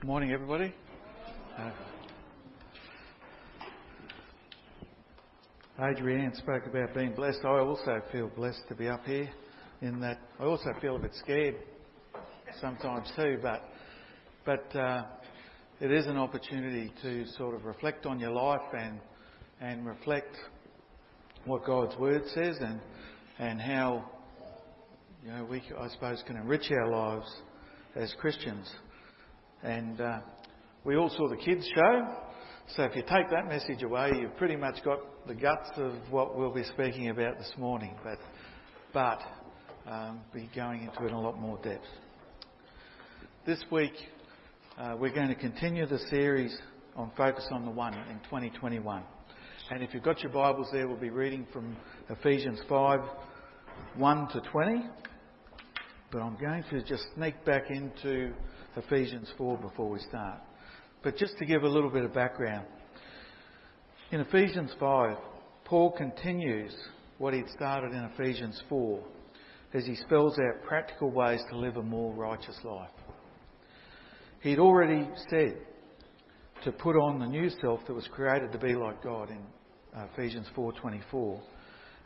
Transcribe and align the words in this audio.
Good 0.00 0.06
morning, 0.06 0.30
everybody. 0.30 0.72
Uh, 1.58 1.70
Adrienne 5.80 6.32
spoke 6.36 6.66
about 6.66 6.94
being 6.94 7.16
blessed. 7.16 7.40
I 7.42 7.58
also 7.58 8.00
feel 8.12 8.28
blessed 8.28 8.62
to 8.68 8.76
be 8.76 8.86
up 8.86 9.04
here. 9.04 9.28
In 9.82 9.98
that, 9.98 10.20
I 10.38 10.44
also 10.44 10.70
feel 10.80 10.94
a 10.94 10.98
bit 11.00 11.10
scared 11.16 11.56
sometimes 12.60 13.10
too. 13.16 13.38
But 13.42 13.64
but 14.46 14.76
uh, 14.78 15.02
it 15.80 15.90
is 15.90 16.06
an 16.06 16.16
opportunity 16.16 16.92
to 17.02 17.26
sort 17.36 17.56
of 17.56 17.64
reflect 17.64 18.06
on 18.06 18.20
your 18.20 18.30
life 18.30 18.72
and 18.78 19.00
and 19.60 19.84
reflect 19.84 20.36
what 21.44 21.64
God's 21.64 21.98
word 21.98 22.22
says 22.36 22.56
and 22.60 22.80
and 23.40 23.60
how 23.60 24.08
you 25.24 25.32
know 25.32 25.44
we 25.44 25.60
I 25.76 25.88
suppose 25.88 26.22
can 26.24 26.36
enrich 26.36 26.70
our 26.70 26.88
lives 26.88 27.34
as 27.96 28.14
Christians. 28.20 28.70
And 29.62 30.00
uh, 30.00 30.20
we 30.84 30.96
all 30.96 31.10
saw 31.10 31.28
the 31.28 31.36
kids 31.36 31.68
show. 31.74 32.14
So 32.76 32.84
if 32.84 32.94
you 32.94 33.02
take 33.02 33.30
that 33.30 33.48
message 33.48 33.82
away, 33.82 34.12
you've 34.20 34.36
pretty 34.36 34.56
much 34.56 34.84
got 34.84 35.00
the 35.26 35.34
guts 35.34 35.70
of 35.76 35.94
what 36.10 36.36
we'll 36.36 36.52
be 36.52 36.62
speaking 36.64 37.08
about 37.08 37.38
this 37.38 37.52
morning. 37.56 37.96
But 38.04 38.18
but 38.92 39.20
um, 39.90 40.20
be 40.32 40.48
going 40.54 40.82
into 40.82 41.04
it 41.04 41.08
in 41.08 41.14
a 41.14 41.20
lot 41.20 41.40
more 41.40 41.58
depth. 41.62 41.84
This 43.46 43.58
week 43.72 43.94
uh, 44.78 44.96
we're 44.98 45.12
going 45.12 45.28
to 45.28 45.34
continue 45.34 45.86
the 45.86 45.98
series 46.10 46.56
on 46.94 47.10
Focus 47.16 47.46
on 47.50 47.64
the 47.64 47.70
One 47.70 47.94
in 47.94 48.18
2021. 48.24 49.02
And 49.70 49.82
if 49.82 49.92
you've 49.92 50.04
got 50.04 50.20
your 50.22 50.32
Bibles 50.32 50.68
there, 50.72 50.86
we'll 50.86 50.96
be 50.96 51.10
reading 51.10 51.46
from 51.52 51.76
Ephesians 52.08 52.60
5 52.68 53.00
1 53.96 54.28
to 54.28 54.40
20. 54.52 54.84
But 56.12 56.22
I'm 56.22 56.36
going 56.36 56.64
to 56.70 56.82
just 56.84 57.04
sneak 57.16 57.44
back 57.44 57.70
into 57.70 58.32
Ephesians 58.76 59.28
4 59.36 59.58
before 59.58 59.88
we 59.88 59.98
start. 60.00 60.38
But 61.02 61.16
just 61.16 61.36
to 61.38 61.46
give 61.46 61.62
a 61.62 61.68
little 61.68 61.90
bit 61.90 62.04
of 62.04 62.12
background. 62.12 62.66
In 64.10 64.20
Ephesians 64.20 64.70
5, 64.80 65.16
Paul 65.64 65.92
continues 65.92 66.74
what 67.18 67.34
he'd 67.34 67.48
started 67.54 67.92
in 67.92 68.04
Ephesians 68.14 68.60
4 68.68 69.02
as 69.74 69.84
he 69.84 69.96
spells 69.96 70.38
out 70.38 70.62
practical 70.66 71.10
ways 71.10 71.40
to 71.50 71.58
live 71.58 71.76
a 71.76 71.82
more 71.82 72.14
righteous 72.14 72.58
life. 72.64 72.90
He'd 74.40 74.58
already 74.58 75.08
said 75.28 75.58
to 76.64 76.72
put 76.72 76.96
on 76.96 77.18
the 77.18 77.26
new 77.26 77.50
self 77.60 77.80
that 77.86 77.94
was 77.94 78.08
created 78.12 78.52
to 78.52 78.58
be 78.58 78.74
like 78.74 79.02
God 79.02 79.30
in 79.30 79.40
uh, 79.96 80.06
Ephesians 80.12 80.46
4:24. 80.56 81.40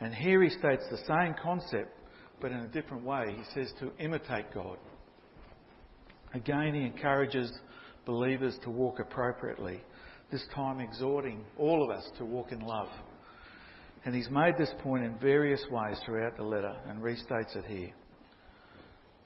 And 0.01 0.15
here 0.15 0.43
he 0.43 0.49
states 0.49 0.83
the 0.91 0.99
same 1.07 1.35
concept 1.43 1.97
but 2.41 2.51
in 2.51 2.59
a 2.59 2.69
different 2.69 3.05
way. 3.05 3.37
He 3.37 3.45
says 3.55 3.73
to 3.79 3.93
imitate 4.05 4.53
God. 4.53 4.77
Again, 6.35 6.75
he 6.75 6.83
encourages 6.83 7.53
believers 8.07 8.57
to 8.65 8.71
walk 8.71 8.99
appropriately, 8.99 9.81
this 10.31 10.45
time 10.55 10.81
exhorting 10.81 11.45
all 11.59 11.85
of 11.85 11.91
us 11.91 12.09
to 12.19 12.25
walk 12.25 12.53
in 12.53 12.61
love. 12.61 12.89
And 14.05 14.15
he's 14.15 14.31
made 14.31 14.57
this 14.59 14.73
point 14.83 15.05
in 15.05 15.19
various 15.19 15.65
ways 15.71 15.99
throughout 16.05 16.37
the 16.37 16.43
letter 16.43 16.75
and 16.89 17.01
restates 17.01 17.55
it 17.55 17.65
here. 17.67 17.93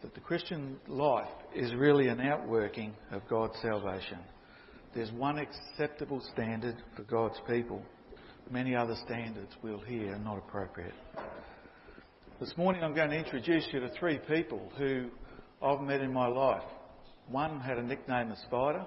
That 0.02 0.14
the 0.14 0.20
Christian 0.20 0.76
life 0.86 1.30
is 1.54 1.72
really 1.74 2.08
an 2.08 2.20
outworking 2.20 2.92
of 3.10 3.22
God's 3.28 3.54
salvation. 3.62 4.18
There's 4.94 5.10
one 5.12 5.38
acceptable 5.38 6.22
standard 6.32 6.76
for 6.96 7.02
God's 7.04 7.40
people. 7.48 7.82
Many 8.50 8.76
other 8.76 8.96
standards 9.04 9.50
we'll 9.62 9.80
hear 9.80 10.14
are 10.14 10.18
not 10.18 10.38
appropriate. 10.38 10.94
This 12.38 12.52
morning 12.56 12.84
I'm 12.84 12.94
going 12.94 13.10
to 13.10 13.16
introduce 13.16 13.66
you 13.72 13.80
to 13.80 13.88
three 13.98 14.18
people 14.18 14.70
who 14.76 15.06
I've 15.62 15.80
met 15.80 16.02
in 16.02 16.12
my 16.12 16.26
life. 16.26 16.62
One 17.28 17.60
had 17.60 17.78
a 17.78 17.82
nickname 17.82 18.30
of 18.30 18.38
Spider, 18.46 18.86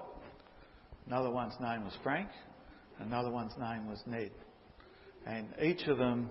another 1.06 1.30
one's 1.30 1.54
name 1.60 1.84
was 1.84 1.92
Frank, 2.02 2.28
another 2.98 3.30
one's 3.30 3.52
name 3.58 3.86
was 3.86 4.00
Ned. 4.06 4.30
And 5.26 5.48
each 5.62 5.86
of 5.88 5.98
them 5.98 6.30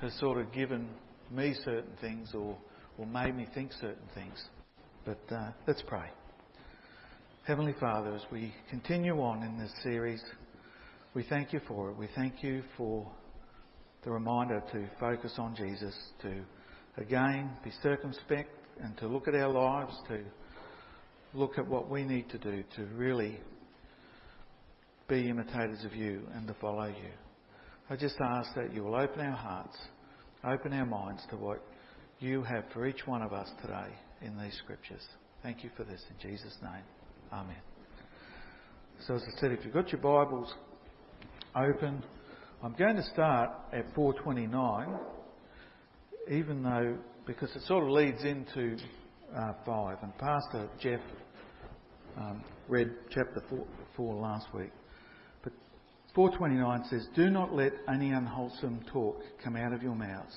has 0.00 0.14
sort 0.18 0.38
of 0.38 0.50
given 0.52 0.88
me 1.30 1.54
certain 1.62 1.92
things 2.00 2.30
or, 2.34 2.56
or 2.96 3.06
made 3.06 3.36
me 3.36 3.46
think 3.54 3.72
certain 3.72 4.08
things. 4.14 4.42
But 5.04 5.20
uh, 5.30 5.50
let's 5.66 5.82
pray. 5.86 6.08
Heavenly 7.46 7.74
Father, 7.78 8.14
as 8.14 8.22
we 8.30 8.54
continue 8.70 9.20
on 9.20 9.42
in 9.42 9.58
this 9.58 9.72
series, 9.82 10.22
we 11.12 11.22
thank 11.24 11.52
you 11.52 11.60
for 11.68 11.90
it. 11.90 11.98
We 11.98 12.08
thank 12.14 12.42
you 12.42 12.62
for 12.78 13.06
the 14.04 14.10
reminder 14.10 14.62
to 14.72 14.88
focus 14.98 15.34
on 15.36 15.54
Jesus, 15.54 15.94
to 16.22 16.42
again 16.96 17.50
be 17.62 17.70
circumspect 17.82 18.50
and 18.80 18.96
to 18.98 19.06
look 19.06 19.28
at 19.28 19.34
our 19.34 19.50
lives, 19.50 19.92
to 20.08 20.20
look 21.34 21.58
at 21.58 21.66
what 21.66 21.88
we 21.90 22.04
need 22.04 22.28
to 22.30 22.38
do 22.38 22.62
to 22.76 22.84
really 22.94 23.40
be 25.08 25.28
imitators 25.28 25.84
of 25.84 25.94
you 25.94 26.22
and 26.34 26.46
to 26.46 26.54
follow 26.54 26.86
you. 26.86 27.10
I 27.90 27.96
just 27.96 28.16
ask 28.20 28.54
that 28.54 28.72
you 28.72 28.84
will 28.84 28.94
open 28.94 29.20
our 29.20 29.36
hearts, 29.36 29.76
open 30.44 30.72
our 30.72 30.86
minds 30.86 31.22
to 31.30 31.36
what 31.36 31.62
you 32.20 32.42
have 32.42 32.64
for 32.72 32.86
each 32.86 33.06
one 33.06 33.22
of 33.22 33.32
us 33.32 33.48
today 33.60 33.88
in 34.20 34.38
these 34.38 34.56
scriptures. 34.62 35.02
Thank 35.42 35.64
you 35.64 35.70
for 35.76 35.84
this 35.84 36.02
in 36.08 36.30
Jesus' 36.30 36.56
name. 36.62 36.84
Amen. 37.32 37.56
So, 39.06 39.14
as 39.14 39.22
I 39.22 39.40
said, 39.40 39.50
if 39.50 39.64
you've 39.64 39.74
got 39.74 39.90
your 39.90 40.00
Bibles 40.00 40.54
open, 41.56 42.04
I'm 42.62 42.74
going 42.74 42.94
to 42.96 43.02
start 43.12 43.50
at 43.72 43.92
429, 43.94 44.96
even 46.30 46.62
though, 46.62 46.96
because 47.26 47.50
it 47.56 47.62
sort 47.62 47.82
of 47.82 47.90
leads 47.90 48.22
into 48.22 48.76
uh, 49.36 49.54
5. 49.66 49.98
And 50.02 50.16
Pastor 50.18 50.68
Jeff 50.80 51.00
um, 52.16 52.42
read 52.68 52.90
chapter 53.10 53.42
4, 53.48 53.66
4 53.96 54.14
last 54.14 54.46
week. 54.54 54.70
But 55.42 55.52
429 56.14 56.84
says, 56.90 57.08
Do 57.14 57.30
not 57.30 57.54
let 57.54 57.72
any 57.88 58.10
unwholesome 58.10 58.84
talk 58.92 59.20
come 59.42 59.56
out 59.56 59.72
of 59.72 59.82
your 59.82 59.94
mouths, 59.94 60.36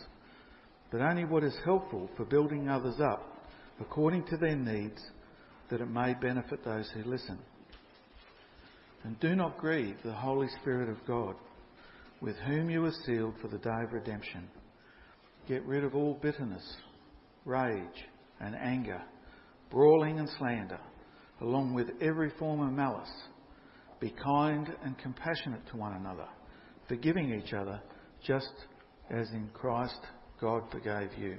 but 0.91 1.01
only 1.01 1.25
what 1.25 1.43
is 1.43 1.55
helpful 1.63 2.09
for 2.15 2.25
building 2.25 2.69
others 2.69 2.99
up 2.99 3.35
according 3.79 4.25
to 4.27 4.37
their 4.37 4.55
needs, 4.55 5.01
that 5.69 5.81
it 5.81 5.89
may 5.89 6.13
benefit 6.13 6.63
those 6.63 6.89
who 6.93 7.03
listen. 7.03 7.39
And 9.03 9.19
do 9.19 9.35
not 9.35 9.57
grieve 9.57 9.97
the 10.03 10.13
Holy 10.13 10.47
Spirit 10.61 10.89
of 10.89 11.05
God 11.05 11.35
with 12.21 12.35
whom 12.37 12.69
you 12.69 12.81
were 12.81 12.93
sealed 13.05 13.35
for 13.41 13.47
the 13.47 13.57
day 13.57 13.83
of 13.83 13.93
redemption. 13.93 14.47
Get 15.47 15.65
rid 15.65 15.83
of 15.83 15.93
all 15.93 16.17
bitterness, 16.21 16.65
rage, 17.43 18.05
and 18.39 18.55
anger, 18.55 19.01
brawling 19.69 20.19
and 20.19 20.29
slander, 20.39 20.79
along 21.41 21.73
with 21.73 21.87
every 22.01 22.31
form 22.39 22.61
of 22.61 22.73
malice. 22.73 23.11
Be 23.99 24.13
kind 24.23 24.73
and 24.83 24.97
compassionate 24.97 25.65
to 25.71 25.77
one 25.77 25.93
another, 25.93 26.27
forgiving 26.87 27.33
each 27.33 27.53
other, 27.53 27.81
just 28.25 28.53
as 29.09 29.29
in 29.31 29.49
Christ 29.53 29.99
God 30.39 30.63
forgave 30.71 31.09
you. 31.17 31.37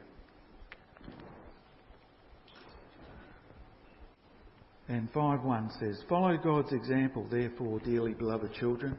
And 4.89 5.13
5.1 5.13 5.79
says, 5.81 6.01
Follow 6.09 6.37
God's 6.37 6.73
example, 6.73 7.27
therefore, 7.31 7.81
dearly 7.81 8.15
beloved 8.15 8.55
children, 8.55 8.97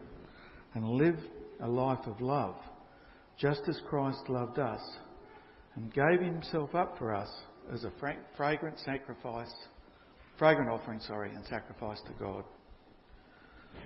and 0.74 0.86
live 0.86 1.18
a 1.62 1.68
life 1.68 2.06
of 2.06 2.20
love, 2.20 2.56
just 3.40 3.62
as 3.70 3.80
Christ 3.88 4.20
loved 4.28 4.60
us 4.60 4.82
and 5.76 5.94
gave 5.94 6.20
himself 6.20 6.76
up 6.76 6.98
for 6.98 7.14
us 7.16 7.30
as 7.72 7.84
a 7.84 7.92
fragrant 8.36 8.80
sacrifice, 8.80 9.54
fragrant 10.38 10.70
offering, 10.70 11.00
sorry, 11.02 11.32
and 11.34 11.46
sacrifice 11.46 12.00
to 12.06 12.14
God. 12.20 12.44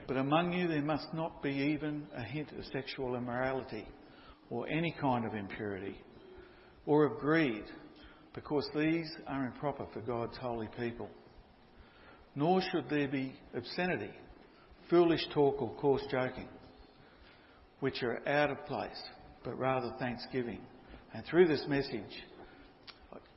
But 0.07 0.17
among 0.17 0.53
you 0.53 0.67
there 0.67 0.81
must 0.81 1.13
not 1.13 1.41
be 1.41 1.51
even 1.51 2.07
a 2.15 2.23
hint 2.23 2.51
of 2.57 2.65
sexual 2.65 3.15
immorality 3.15 3.87
or 4.49 4.67
any 4.67 4.95
kind 4.99 5.25
of 5.25 5.33
impurity 5.33 5.97
or 6.85 7.05
of 7.05 7.19
greed, 7.19 7.63
because 8.33 8.67
these 8.75 9.09
are 9.27 9.45
improper 9.45 9.85
for 9.93 10.01
God's 10.01 10.37
holy 10.37 10.69
people. 10.77 11.09
Nor 12.35 12.61
should 12.61 12.89
there 12.89 13.07
be 13.07 13.33
obscenity, 13.53 14.11
foolish 14.89 15.25
talk, 15.33 15.61
or 15.61 15.73
coarse 15.75 16.03
joking 16.09 16.47
which 17.81 18.03
are 18.03 18.21
out 18.27 18.51
of 18.51 18.65
place, 18.67 19.01
but 19.43 19.57
rather 19.57 19.91
thanksgiving. 19.99 20.61
And 21.13 21.25
through 21.25 21.47
this 21.47 21.65
message, 21.67 22.23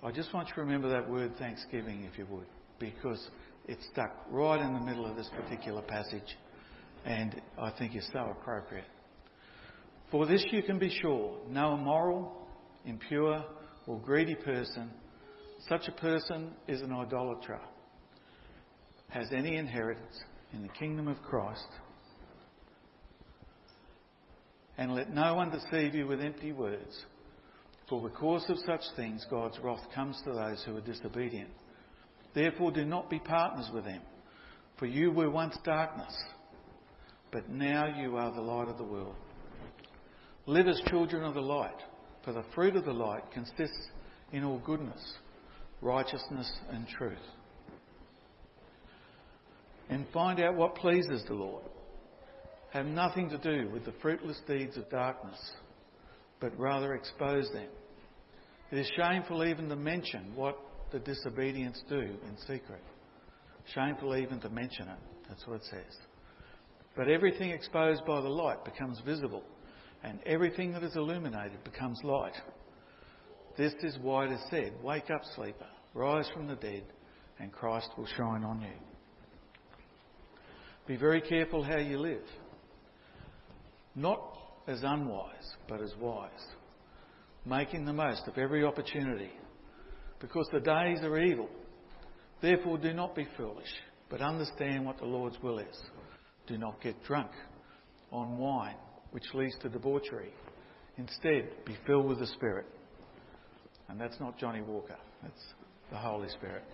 I 0.03 0.13
just 0.13 0.33
want 0.33 0.49
you 0.49 0.55
to 0.55 0.61
remember 0.61 0.89
that 0.91 1.11
word 1.11 1.37
thanksgiving, 1.39 2.05
if 2.11 2.19
you 2.19 2.27
would, 2.31 2.47
because 2.79 3.29
it's 3.67 3.85
stuck 3.93 4.13
right 4.31 4.61
in 4.61 4.75
the 4.75 4.81
middle 4.81 5.07
of 5.07 5.17
this 5.17 5.29
particular 5.37 5.83
passage, 5.83 6.37
and 7.05 7.41
I 7.59 7.71
think 7.71 7.97
is 7.97 8.09
so 8.13 8.35
appropriate. 8.39 8.85
For 10.11 10.27
this 10.27 10.45
you 10.51 10.63
can 10.63 10.79
be 10.79 10.91
sure 11.03 11.39
no 11.49 11.75
immoral, 11.75 12.47
impure, 12.85 13.45
or 13.87 13.99
greedy 13.99 14.35
person, 14.35 14.91
such 15.69 15.89
a 15.89 15.93
person 15.93 16.53
is 16.69 16.83
an 16.83 16.93
idolater, 16.93 17.61
has 19.09 19.29
any 19.33 19.57
inheritance 19.57 20.23
in 20.53 20.63
the 20.63 20.69
kingdom 20.69 21.09
of 21.09 21.21
Christ 21.23 21.67
and 24.77 24.95
let 24.95 25.13
no 25.13 25.35
one 25.35 25.51
deceive 25.51 25.95
you 25.95 26.07
with 26.07 26.21
empty 26.21 26.53
words. 26.53 27.05
For 27.89 28.03
because 28.03 28.45
of 28.49 28.57
such 28.67 28.81
things, 28.97 29.25
God's 29.31 29.59
wrath 29.63 29.87
comes 29.95 30.21
to 30.25 30.33
those 30.33 30.63
who 30.65 30.77
are 30.77 30.81
disobedient. 30.81 31.51
Therefore, 32.35 32.73
do 32.73 32.85
not 32.85 33.09
be 33.09 33.21
partners 33.21 33.71
with 33.73 33.85
them. 33.85 34.03
For 34.79 34.87
you 34.87 35.13
were 35.13 35.31
once 35.31 35.57
darkness, 35.65 36.13
but 37.31 37.49
now 37.49 38.01
you 38.01 38.17
are 38.17 38.33
the 38.33 38.41
light 38.41 38.69
of 38.69 38.77
the 38.77 38.85
world. 38.85 39.15
Live 40.47 40.67
as 40.67 40.81
children 40.89 41.23
of 41.23 41.35
the 41.35 41.41
light, 41.41 41.81
for 42.25 42.33
the 42.33 42.45
fruit 42.55 42.77
of 42.77 42.85
the 42.85 42.93
light 42.93 43.23
consists 43.33 43.89
in 44.33 44.43
all 44.43 44.59
goodness, 44.59 45.01
righteousness, 45.81 46.51
and 46.71 46.89
truth. 46.89 47.17
And 49.89 50.07
find 50.13 50.41
out 50.41 50.57
what 50.57 50.75
pleases 50.75 51.23
the 51.29 51.35
Lord. 51.35 51.63
Have 52.73 52.87
nothing 52.87 53.31
to 53.31 53.39
do 53.39 53.71
with 53.71 53.85
the 53.85 53.95
fruitless 54.03 54.41
deeds 54.49 54.77
of 54.77 54.91
darkness, 54.91 55.39
but 56.41 56.59
rather 56.59 56.95
expose 56.95 57.49
them. 57.53 57.69
It 58.73 58.79
is 58.79 58.91
shameful 58.97 59.45
even 59.45 59.69
to 59.69 59.77
mention 59.77 60.33
what 60.35 60.59
the 60.95 61.01
disobedience 61.01 61.83
do 61.89 61.99
in 61.99 62.37
secret. 62.47 62.81
Shameful 63.75 64.15
even 64.17 64.39
to 64.41 64.49
mention 64.49 64.87
it. 64.87 64.99
That's 65.29 65.45
what 65.45 65.57
it 65.57 65.65
says. 65.65 65.99
But 66.97 67.09
everything 67.09 67.51
exposed 67.51 68.07
by 68.07 68.21
the 68.21 68.29
light 68.29 68.65
becomes 68.65 69.01
visible, 69.05 69.43
and 70.05 70.21
everything 70.25 70.71
that 70.73 70.85
is 70.85 70.95
illuminated 70.95 71.65
becomes 71.65 71.99
light. 72.05 72.35
This 73.59 73.75
is 73.83 73.99
why 74.03 74.27
it 74.27 74.33
is 74.33 74.41
said, 74.51 74.73
Wake 74.85 75.11
up, 75.11 75.23
sleeper, 75.35 75.67
rise 75.95 76.31
from 76.33 76.47
the 76.47 76.55
dead, 76.55 76.85
and 77.41 77.51
Christ 77.51 77.89
will 77.99 78.07
shine 78.17 78.45
on 78.45 78.61
you. 78.61 78.79
Be 80.87 80.95
very 80.95 81.23
careful 81.23 81.65
how 81.65 81.79
you 81.79 81.99
live, 81.99 82.23
not 83.97 84.21
as 84.69 84.79
unwise, 84.85 85.57
but 85.69 85.83
as 85.83 85.93
wise, 85.99 86.31
making 87.45 87.85
the 87.85 87.93
most 87.93 88.29
of 88.29 88.39
every 88.39 88.65
opportunity, 88.65 89.33
because 90.25 90.49
the 90.51 90.61
days 90.61 91.01
are 91.03 91.19
evil. 91.19 91.51
Therefore, 92.41 92.79
do 92.79 92.95
not 92.95 93.15
be 93.15 93.29
foolish, 93.37 93.69
but 94.09 94.23
understand 94.23 94.87
what 94.87 94.97
the 94.97 95.05
Lord's 95.05 95.37
will 95.43 95.59
is. 95.59 95.83
Do 96.47 96.57
not 96.57 96.81
get 96.83 96.95
drunk 97.05 97.31
on 98.11 98.39
wine, 98.39 98.77
which 99.11 99.25
leads 99.35 99.55
to 99.59 99.69
debauchery. 99.69 100.33
Instead, 100.97 101.51
be 101.67 101.77
filled 101.87 102.07
with 102.07 102.21
the 102.21 102.27
Spirit. 102.29 102.65
And 103.91 104.01
that's 104.01 104.19
not 104.19 104.39
Johnnie 104.39 104.63
Walker, 104.63 104.97
that's 105.23 105.45
the 105.91 105.99
Holy 105.99 106.31
Spirit. 106.31 106.65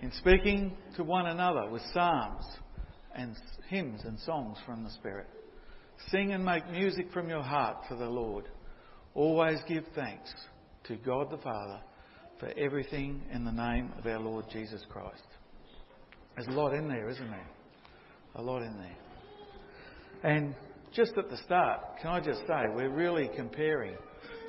In 0.00 0.12
speaking 0.12 0.76
to 0.94 1.02
one 1.02 1.26
another 1.26 1.68
with 1.68 1.82
psalms 1.92 2.44
and 3.16 3.34
hymns 3.68 4.02
and 4.04 4.16
songs 4.20 4.58
from 4.64 4.84
the 4.84 4.90
Spirit. 4.90 5.26
Sing 6.12 6.32
and 6.32 6.44
make 6.44 6.70
music 6.70 7.10
from 7.12 7.28
your 7.28 7.42
heart 7.42 7.78
for 7.88 7.96
the 7.96 8.06
Lord. 8.06 8.44
Always 9.14 9.58
give 9.66 9.82
thanks 9.96 10.32
to 10.84 10.94
God 10.94 11.32
the 11.32 11.38
Father 11.38 11.80
for 12.38 12.52
everything 12.56 13.22
in 13.32 13.44
the 13.44 13.52
name 13.52 13.92
of 13.98 14.06
our 14.06 14.18
Lord 14.18 14.44
Jesus 14.52 14.84
Christ. 14.90 15.22
There's 16.34 16.48
a 16.48 16.52
lot 16.52 16.74
in 16.74 16.88
there, 16.88 17.08
isn't 17.08 17.30
there? 17.30 17.48
A 18.34 18.42
lot 18.42 18.62
in 18.62 18.76
there. 18.76 18.96
And 20.22 20.54
just 20.92 21.12
at 21.16 21.30
the 21.30 21.38
start, 21.38 21.80
can 22.00 22.10
I 22.10 22.20
just 22.20 22.40
say, 22.40 22.64
we're 22.74 22.90
really 22.90 23.30
comparing. 23.34 23.96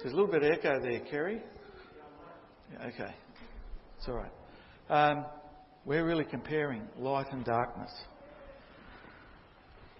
There's 0.01 0.13
a 0.13 0.15
little 0.15 0.31
bit 0.31 0.43
of 0.43 0.51
echo 0.51 0.81
there, 0.81 0.99
Kerry. 1.09 1.41
Yeah, 2.73 2.87
okay. 2.87 3.13
It's 3.97 4.07
all 4.07 4.15
right. 4.15 4.31
Um, 4.89 5.25
we're 5.85 6.05
really 6.05 6.25
comparing 6.25 6.83
light 6.97 7.27
and 7.31 7.45
darkness. 7.45 7.91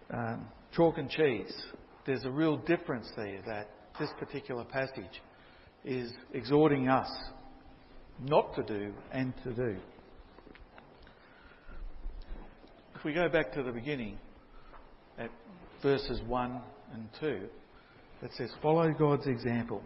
Um, 0.10 0.46
chalk 0.76 0.98
and 0.98 1.10
cheese. 1.10 1.54
There's 2.06 2.26
a 2.26 2.32
real 2.32 2.58
difference 2.58 3.10
there 3.16 3.42
that 3.46 3.70
this 4.00 4.10
particular 4.20 4.64
passage 4.66 5.22
is 5.84 6.12
exhorting 6.34 6.90
us 6.90 7.10
not 8.20 8.56
to 8.56 8.64
do 8.64 8.94
and 9.12 9.34
to 9.44 9.54
do. 9.54 9.78
If 12.96 13.04
we 13.04 13.14
go 13.14 13.30
back 13.30 13.54
to 13.54 13.64
the 13.64 13.72
beginning, 13.72 14.18
at 15.18 15.30
verses 15.82 16.20
1 16.26 16.62
and 16.94 17.08
2, 17.20 17.48
it 18.24 18.32
says, 18.38 18.50
Follow 18.62 18.92
God's 18.92 19.28
example. 19.28 19.84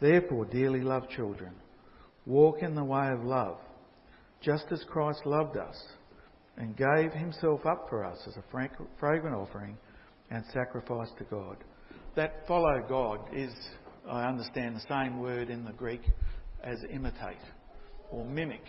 Therefore, 0.00 0.44
dearly 0.44 0.80
loved 0.82 1.10
children, 1.10 1.52
walk 2.26 2.62
in 2.62 2.74
the 2.74 2.84
way 2.84 3.08
of 3.08 3.24
love, 3.24 3.58
just 4.40 4.66
as 4.70 4.84
Christ 4.88 5.20
loved 5.24 5.56
us 5.56 5.76
and 6.56 6.76
gave 6.76 7.12
himself 7.12 7.66
up 7.66 7.86
for 7.88 8.04
us 8.04 8.18
as 8.26 8.36
a 8.36 8.44
fragrant 8.98 9.34
offering 9.34 9.76
and 10.30 10.44
sacrifice 10.52 11.08
to 11.18 11.24
God. 11.24 11.56
That 12.14 12.46
follow 12.46 12.84
God 12.88 13.20
is, 13.32 13.52
I 14.08 14.24
understand, 14.24 14.76
the 14.76 14.84
same 14.88 15.18
word 15.18 15.50
in 15.50 15.64
the 15.64 15.72
Greek 15.72 16.02
as 16.64 16.78
imitate 16.90 17.36
or 18.10 18.24
mimic. 18.24 18.64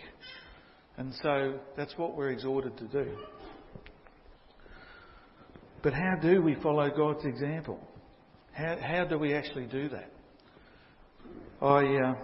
And 0.98 1.12
so 1.22 1.58
that's 1.76 1.92
what 1.96 2.16
we're 2.16 2.30
exhorted 2.30 2.76
to 2.78 2.84
do. 2.84 3.16
But 5.82 5.92
how 5.92 6.16
do 6.20 6.42
we 6.42 6.54
follow 6.56 6.90
God's 6.90 7.24
example? 7.24 7.80
How, 8.52 8.76
how 8.80 9.04
do 9.04 9.18
we 9.18 9.34
actually 9.34 9.66
do 9.66 9.88
that? 9.90 10.10
I, 11.60 11.84
uh, 11.96 12.14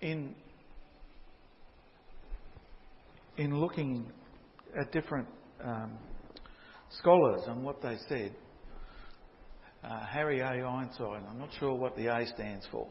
in, 0.00 0.34
in 3.36 3.58
looking 3.58 4.06
at 4.78 4.92
different 4.92 5.28
um, 5.64 5.92
scholars 6.98 7.42
and 7.46 7.64
what 7.64 7.82
they 7.82 7.96
said, 8.08 8.34
uh, 9.82 10.06
Harry 10.06 10.40
A. 10.40 10.44
Ironside, 10.44 11.22
I'm 11.28 11.38
not 11.38 11.50
sure 11.58 11.74
what 11.74 11.96
the 11.96 12.06
A 12.06 12.26
stands 12.34 12.66
for, 12.70 12.86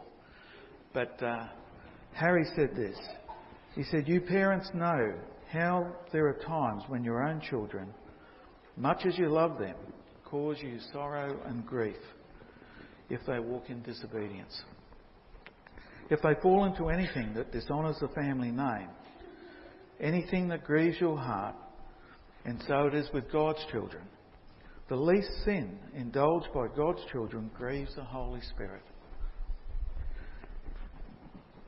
but 0.94 1.22
uh, 1.22 1.48
Harry 2.14 2.46
said 2.56 2.76
this. 2.76 2.98
He 3.76 3.84
said, 3.84 4.08
You 4.08 4.22
parents 4.22 4.70
know 4.74 5.14
how 5.52 5.94
there 6.12 6.28
are 6.28 6.34
times 6.34 6.84
when 6.88 7.04
your 7.04 7.24
own 7.28 7.42
children, 7.42 7.94
much 8.76 9.06
as 9.06 9.18
you 9.18 9.30
love 9.30 9.60
them, 9.60 9.76
cause 10.26 10.58
you 10.62 10.80
sorrow 10.92 11.40
and 11.46 11.66
grief 11.66 11.96
if 13.10 13.22
they 13.26 13.40
walk 13.40 13.70
in 13.70 13.82
disobedience. 13.84 14.62
If 16.10 16.22
they 16.22 16.34
fall 16.42 16.66
into 16.66 16.90
anything 16.90 17.34
that 17.36 17.52
dishonours 17.52 17.98
the 18.00 18.08
family 18.10 18.52
name, 18.52 18.90
anything 20.00 20.48
that 20.50 20.64
grieves 20.64 21.00
your 21.00 21.18
heart, 21.18 21.56
and 22.46 22.64
so 22.68 22.88
it 22.88 22.94
is 22.94 23.10
with 23.14 23.32
God's 23.32 23.64
children. 23.72 24.04
The 24.90 24.96
least 24.96 25.30
sin 25.44 25.78
indulged 25.94 26.48
by 26.54 26.68
God's 26.76 27.02
children 27.12 27.52
grieves 27.54 27.94
the 27.96 28.04
Holy 28.06 28.42
Spirit. 28.56 28.84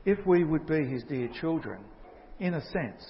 If 0.04 0.26
we 0.26 0.44
would 0.44 0.66
be 0.66 0.84
his 0.84 1.02
dear 1.04 1.28
children, 1.40 1.82
in 2.38 2.54
a 2.54 2.62
sense, 2.70 3.04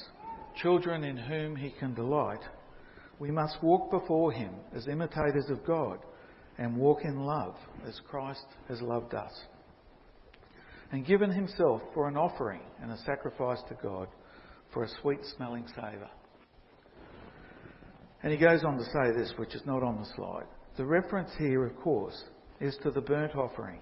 children 0.61 1.05
in 1.05 1.17
whom 1.17 1.57
he 1.57 1.71
can 1.79 1.95
delight, 1.95 2.41
we 3.19 3.31
must 3.31 3.63
walk 3.63 3.91
before 3.91 4.33
him 4.33 4.53
as 4.75 4.89
imitators 4.89 5.51
of 5.51 5.65
God 5.65 5.99
and 6.59 6.77
walk 6.77 7.05
in 7.05 7.21
love 7.21 7.55
as 7.87 8.01
Christ 8.09 8.47
has 8.69 8.81
loved 8.81 9.15
us 9.15 9.33
and 10.93 11.07
given 11.07 11.31
himself 11.31 11.81
for 11.95 12.09
an 12.09 12.17
offering 12.17 12.63
and 12.83 12.91
a 12.91 12.99
sacrifice 12.99 13.61
to 13.69 13.77
God 13.83 14.09
for 14.73 14.85
a 14.85 14.89
sweet 15.01 15.21
smelling 15.37 15.67
savour. 15.69 16.11
And 18.23 18.33
he 18.33 18.39
goes 18.39 18.65
on 18.65 18.77
to 18.77 18.85
say 18.85 19.13
this, 19.17 19.33
which 19.37 19.55
is 19.55 19.63
not 19.65 19.83
on 19.83 19.99
the 19.99 20.09
slide. 20.17 20.47
The 20.77 20.85
reference 20.85 21.31
here, 21.39 21.65
of 21.65 21.77
course, 21.77 22.25
is 22.61 22.77
to 22.83 22.91
the 22.91 23.01
burnt 23.01 23.35
offering 23.35 23.81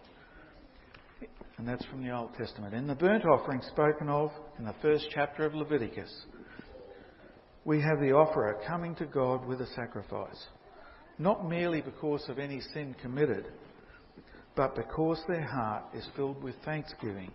and 1.58 1.66
that's 1.66 1.84
from 1.86 2.04
the 2.04 2.14
Old 2.14 2.34
Testament. 2.34 2.72
In 2.72 2.86
the 2.86 2.94
burnt 2.94 3.24
offering 3.26 3.60
spoken 3.72 4.08
of 4.08 4.30
in 4.58 4.64
the 4.64 4.74
first 4.80 5.06
chapter 5.12 5.44
of 5.44 5.54
Leviticus, 5.54 6.10
we 7.64 7.80
have 7.80 8.00
the 8.00 8.12
offerer 8.12 8.60
coming 8.66 8.94
to 8.94 9.04
God 9.04 9.44
with 9.44 9.60
a 9.60 9.66
sacrifice, 9.74 10.46
not 11.18 11.48
merely 11.48 11.80
because 11.80 12.26
of 12.28 12.38
any 12.38 12.60
sin 12.72 12.94
committed, 13.02 13.46
but 14.54 14.76
because 14.76 15.20
their 15.28 15.46
heart 15.46 15.84
is 15.94 16.06
filled 16.16 16.42
with 16.42 16.54
thanksgiving 16.64 17.30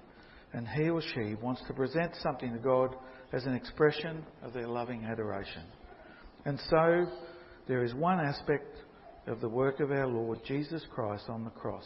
and 0.53 0.68
he 0.68 0.89
or 0.89 1.01
she 1.01 1.36
wants 1.42 1.62
to 1.68 1.74
present 1.74 2.13
something 2.22 2.53
to 2.53 2.60
God 2.60 2.96
as 3.34 3.46
an 3.46 3.56
expression 3.56 4.24
of 4.44 4.53
their 4.53 4.68
loving 4.68 5.03
adoration. 5.03 5.63
And 6.46 6.60
so 6.70 7.08
there 7.68 7.84
is 7.84 7.94
one 7.94 8.20
aspect 8.20 8.77
of 9.27 9.42
the 9.42 9.50
work 9.50 9.80
of 9.80 9.92
our 9.92 10.08
Lord 10.08 10.39
Jesus 10.46 10.84
Christ 10.94 11.25
on 11.27 11.44
the 11.44 11.50
cross 11.50 11.86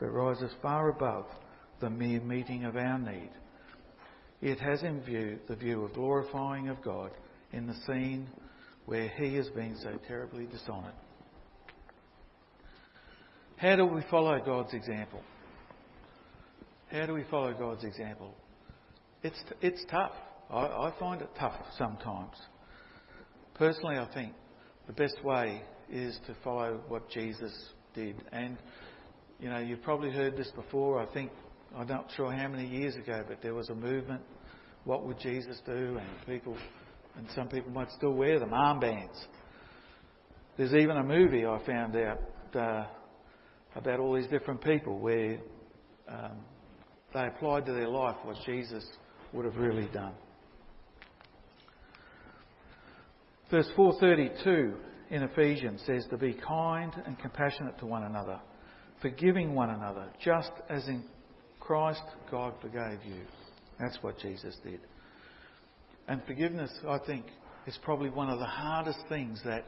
that 0.00 0.10
rises 0.10 0.50
far 0.60 0.90
above 0.90 1.26
the 1.84 1.90
mere 1.90 2.22
meeting 2.22 2.64
of 2.64 2.76
our 2.76 2.98
need. 2.98 3.30
It 4.40 4.58
has 4.58 4.82
in 4.82 5.02
view 5.02 5.38
the 5.48 5.54
view 5.54 5.84
of 5.84 5.92
glorifying 5.92 6.70
of 6.70 6.80
God 6.82 7.10
in 7.52 7.66
the 7.66 7.74
scene 7.86 8.26
where 8.86 9.08
he 9.08 9.34
has 9.34 9.50
been 9.50 9.76
so 9.82 9.98
terribly 10.08 10.46
dishonoured. 10.46 10.94
How 13.56 13.76
do 13.76 13.84
we 13.84 14.00
follow 14.10 14.40
God's 14.40 14.72
example? 14.72 15.20
How 16.90 17.04
do 17.04 17.12
we 17.12 17.24
follow 17.30 17.52
God's 17.52 17.84
example? 17.84 18.34
It's, 19.22 19.38
it's 19.60 19.84
tough. 19.90 20.12
I, 20.48 20.60
I 20.60 20.94
find 20.98 21.20
it 21.20 21.28
tough 21.38 21.60
sometimes. 21.76 22.36
Personally, 23.56 23.98
I 23.98 24.08
think 24.14 24.32
the 24.86 24.94
best 24.94 25.22
way 25.22 25.60
is 25.90 26.18
to 26.28 26.34
follow 26.42 26.80
what 26.88 27.10
Jesus 27.10 27.52
did. 27.94 28.24
And, 28.32 28.56
you 29.38 29.50
know, 29.50 29.58
you've 29.58 29.82
probably 29.82 30.10
heard 30.10 30.34
this 30.34 30.50
before. 30.56 30.98
I 30.98 31.12
think 31.12 31.30
I'm 31.76 31.88
not 31.88 32.08
sure 32.16 32.30
how 32.32 32.48
many 32.48 32.66
years 32.66 32.94
ago, 32.94 33.24
but 33.26 33.42
there 33.42 33.54
was 33.54 33.68
a 33.68 33.74
movement. 33.74 34.22
What 34.84 35.04
would 35.06 35.18
Jesus 35.18 35.60
do? 35.66 35.98
And 35.98 36.26
people 36.26 36.56
and 37.16 37.26
some 37.34 37.48
people 37.48 37.70
might 37.70 37.90
still 37.92 38.12
wear 38.12 38.38
them, 38.38 38.50
armbands. 38.50 39.18
There's 40.56 40.74
even 40.74 40.96
a 40.96 41.02
movie 41.02 41.46
I 41.46 41.60
found 41.66 41.96
out 41.96 42.20
uh, 42.54 42.86
about 43.74 44.00
all 44.00 44.14
these 44.14 44.28
different 44.28 44.62
people 44.62 44.98
where 44.98 45.38
um, 46.08 46.38
they 47.12 47.26
applied 47.26 47.66
to 47.66 47.72
their 47.72 47.88
life 47.88 48.16
what 48.22 48.36
Jesus 48.46 48.84
would 49.32 49.44
have 49.44 49.56
really 49.56 49.88
done. 49.92 50.12
Verse 53.50 53.68
432 53.76 54.74
in 55.10 55.22
Ephesians 55.22 55.82
says 55.86 56.06
to 56.10 56.16
be 56.16 56.34
kind 56.34 56.92
and 57.06 57.18
compassionate 57.18 57.78
to 57.78 57.86
one 57.86 58.04
another, 58.04 58.40
forgiving 59.02 59.54
one 59.54 59.70
another, 59.70 60.08
just 60.24 60.50
as 60.68 60.86
in 60.88 61.04
Christ 61.66 62.02
God 62.30 62.54
forgave 62.60 62.98
you. 63.04 63.22
That's 63.80 63.98
what 64.02 64.18
Jesus 64.18 64.56
did. 64.62 64.80
And 66.06 66.22
forgiveness, 66.26 66.70
I 66.86 66.98
think, 66.98 67.24
is 67.66 67.78
probably 67.82 68.10
one 68.10 68.28
of 68.28 68.38
the 68.38 68.44
hardest 68.44 68.98
things 69.08 69.40
that 69.44 69.64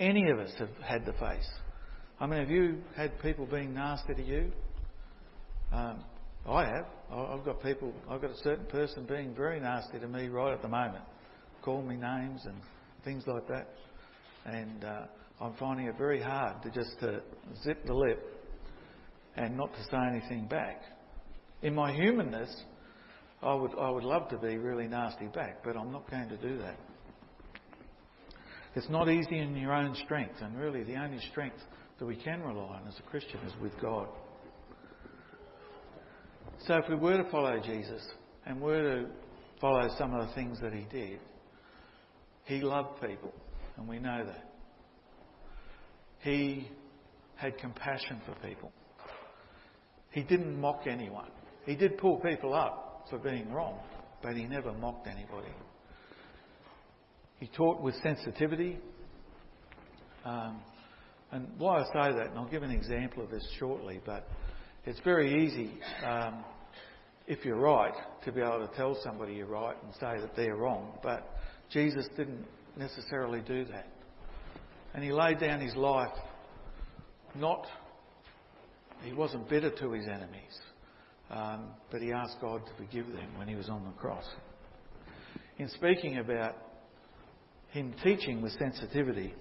any 0.00 0.30
of 0.30 0.38
us 0.38 0.50
have 0.58 0.70
had 0.82 1.04
to 1.04 1.12
face. 1.12 1.48
I 2.18 2.26
mean, 2.26 2.40
have 2.40 2.50
you 2.50 2.78
had 2.96 3.20
people 3.20 3.46
being 3.46 3.74
nasty 3.74 4.14
to 4.14 4.22
you? 4.22 4.52
Um, 5.72 6.02
I 6.48 6.64
have. 6.64 6.86
I've 7.10 7.44
got 7.44 7.62
people, 7.62 7.92
I've 8.08 8.22
got 8.22 8.30
a 8.30 8.38
certain 8.38 8.66
person 8.66 9.04
being 9.04 9.34
very 9.34 9.60
nasty 9.60 9.98
to 9.98 10.08
me 10.08 10.28
right 10.28 10.52
at 10.52 10.62
the 10.62 10.68
moment, 10.68 11.04
calling 11.62 11.86
me 11.86 11.96
names 11.96 12.40
and 12.44 12.56
things 13.04 13.24
like 13.26 13.46
that. 13.48 13.68
And 14.46 14.84
uh, 14.84 15.02
I'm 15.40 15.54
finding 15.54 15.86
it 15.86 15.96
very 15.98 16.22
hard 16.22 16.62
to 16.62 16.70
just 16.70 16.98
to 17.00 17.20
zip 17.62 17.84
the 17.86 17.94
lip 17.94 18.22
and 19.36 19.56
not 19.56 19.72
to 19.74 19.82
say 19.90 19.98
anything 20.10 20.46
back. 20.46 20.82
In 21.64 21.74
my 21.74 21.94
humanness, 21.94 22.54
I 23.42 23.54
would, 23.54 23.70
I 23.80 23.88
would 23.88 24.04
love 24.04 24.28
to 24.28 24.36
be 24.36 24.58
really 24.58 24.86
nasty 24.86 25.28
back, 25.28 25.64
but 25.64 25.78
I'm 25.78 25.90
not 25.90 26.08
going 26.10 26.28
to 26.28 26.36
do 26.36 26.58
that. 26.58 26.78
It's 28.74 28.90
not 28.90 29.08
easy 29.08 29.38
in 29.38 29.56
your 29.56 29.72
own 29.72 29.96
strength, 30.04 30.34
and 30.42 30.58
really 30.58 30.84
the 30.84 30.96
only 30.96 31.20
strength 31.30 31.56
that 31.98 32.04
we 32.04 32.16
can 32.16 32.42
rely 32.42 32.76
on 32.76 32.86
as 32.86 32.94
a 32.98 33.02
Christian 33.08 33.40
is 33.46 33.52
with 33.62 33.72
God. 33.80 34.08
So 36.66 36.74
if 36.74 36.84
we 36.90 36.96
were 36.96 37.16
to 37.16 37.30
follow 37.30 37.58
Jesus 37.60 38.02
and 38.44 38.60
were 38.60 38.82
to 38.82 39.08
follow 39.58 39.88
some 39.96 40.12
of 40.12 40.28
the 40.28 40.34
things 40.34 40.60
that 40.60 40.74
he 40.74 40.86
did, 40.92 41.18
he 42.44 42.60
loved 42.60 43.00
people, 43.00 43.32
and 43.78 43.88
we 43.88 43.98
know 43.98 44.22
that. 44.26 44.50
He 46.20 46.68
had 47.36 47.56
compassion 47.56 48.20
for 48.26 48.34
people. 48.46 48.70
He 50.10 50.22
didn't 50.22 50.60
mock 50.60 50.82
anyone. 50.86 51.30
He 51.66 51.74
did 51.74 51.98
pull 51.98 52.18
people 52.18 52.54
up 52.54 53.06
for 53.10 53.18
being 53.18 53.52
wrong, 53.52 53.78
but 54.22 54.36
he 54.36 54.44
never 54.44 54.72
mocked 54.72 55.06
anybody. 55.06 55.52
He 57.40 57.48
taught 57.48 57.80
with 57.80 57.94
sensitivity. 58.02 58.78
Um, 60.24 60.60
and 61.32 61.48
why 61.58 61.80
I 61.80 61.84
say 61.84 62.16
that, 62.16 62.28
and 62.28 62.38
I'll 62.38 62.48
give 62.48 62.62
an 62.62 62.70
example 62.70 63.22
of 63.22 63.30
this 63.30 63.46
shortly, 63.58 64.00
but 64.04 64.28
it's 64.86 65.00
very 65.00 65.44
easy, 65.44 65.70
um, 66.06 66.44
if 67.26 67.44
you're 67.44 67.58
right, 67.58 67.94
to 68.24 68.32
be 68.32 68.40
able 68.40 68.66
to 68.66 68.76
tell 68.76 68.96
somebody 69.02 69.34
you're 69.34 69.46
right 69.46 69.76
and 69.82 69.92
say 69.94 70.20
that 70.20 70.36
they're 70.36 70.56
wrong. 70.56 70.98
But 71.02 71.28
Jesus 71.70 72.06
didn't 72.16 72.44
necessarily 72.76 73.40
do 73.40 73.64
that. 73.66 73.88
And 74.94 75.02
he 75.02 75.12
laid 75.12 75.40
down 75.40 75.60
his 75.60 75.74
life 75.74 76.12
not, 77.34 77.66
he 79.02 79.12
wasn't 79.12 79.48
bitter 79.48 79.70
to 79.70 79.92
his 79.92 80.06
enemies, 80.06 80.58
um, 81.34 81.66
but 81.90 82.00
he 82.00 82.12
asked 82.12 82.36
God 82.40 82.62
to 82.64 82.72
forgive 82.76 83.06
them 83.08 83.36
when 83.36 83.48
he 83.48 83.56
was 83.56 83.68
on 83.68 83.84
the 83.84 83.90
cross. 83.92 84.24
In 85.58 85.68
speaking 85.68 86.18
about 86.18 86.56
him 87.70 87.94
teaching 88.02 88.40
with 88.40 88.52
sensitivity, 88.52 89.34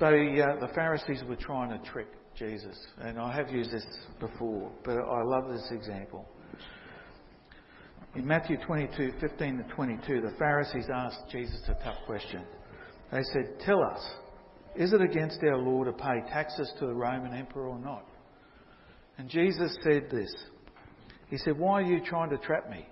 they, 0.00 0.40
uh, 0.40 0.60
the 0.60 0.70
Pharisees 0.74 1.22
were 1.28 1.36
trying 1.36 1.70
to 1.70 1.90
trick 1.90 2.08
Jesus, 2.36 2.76
and 2.98 3.18
I 3.18 3.34
have 3.36 3.50
used 3.50 3.70
this 3.72 3.86
before, 4.18 4.72
but 4.84 4.96
I 4.96 5.22
love 5.22 5.52
this 5.52 5.68
example. 5.70 6.26
In 8.16 8.26
Matthew 8.26 8.56
22, 8.66 9.12
15 9.20 9.58
to 9.58 9.74
22, 9.74 10.20
the 10.20 10.34
Pharisees 10.38 10.86
asked 10.92 11.30
Jesus 11.30 11.60
a 11.68 11.74
tough 11.84 11.98
question. 12.06 12.44
They 13.12 13.22
said, 13.32 13.60
Tell 13.64 13.82
us, 13.82 14.00
is 14.76 14.92
it 14.92 15.00
against 15.00 15.38
our 15.42 15.58
law 15.58 15.84
to 15.84 15.92
pay 15.92 16.20
taxes 16.28 16.72
to 16.78 16.86
the 16.86 16.94
Roman 16.94 17.34
emperor 17.34 17.68
or 17.68 17.78
not? 17.78 18.06
And 19.18 19.28
Jesus 19.28 19.76
said 19.82 20.10
this. 20.10 20.34
He 21.28 21.38
said, 21.38 21.58
Why 21.58 21.80
are 21.80 21.82
you 21.82 22.00
trying 22.04 22.30
to 22.30 22.38
trap 22.38 22.68
me? 22.70 22.86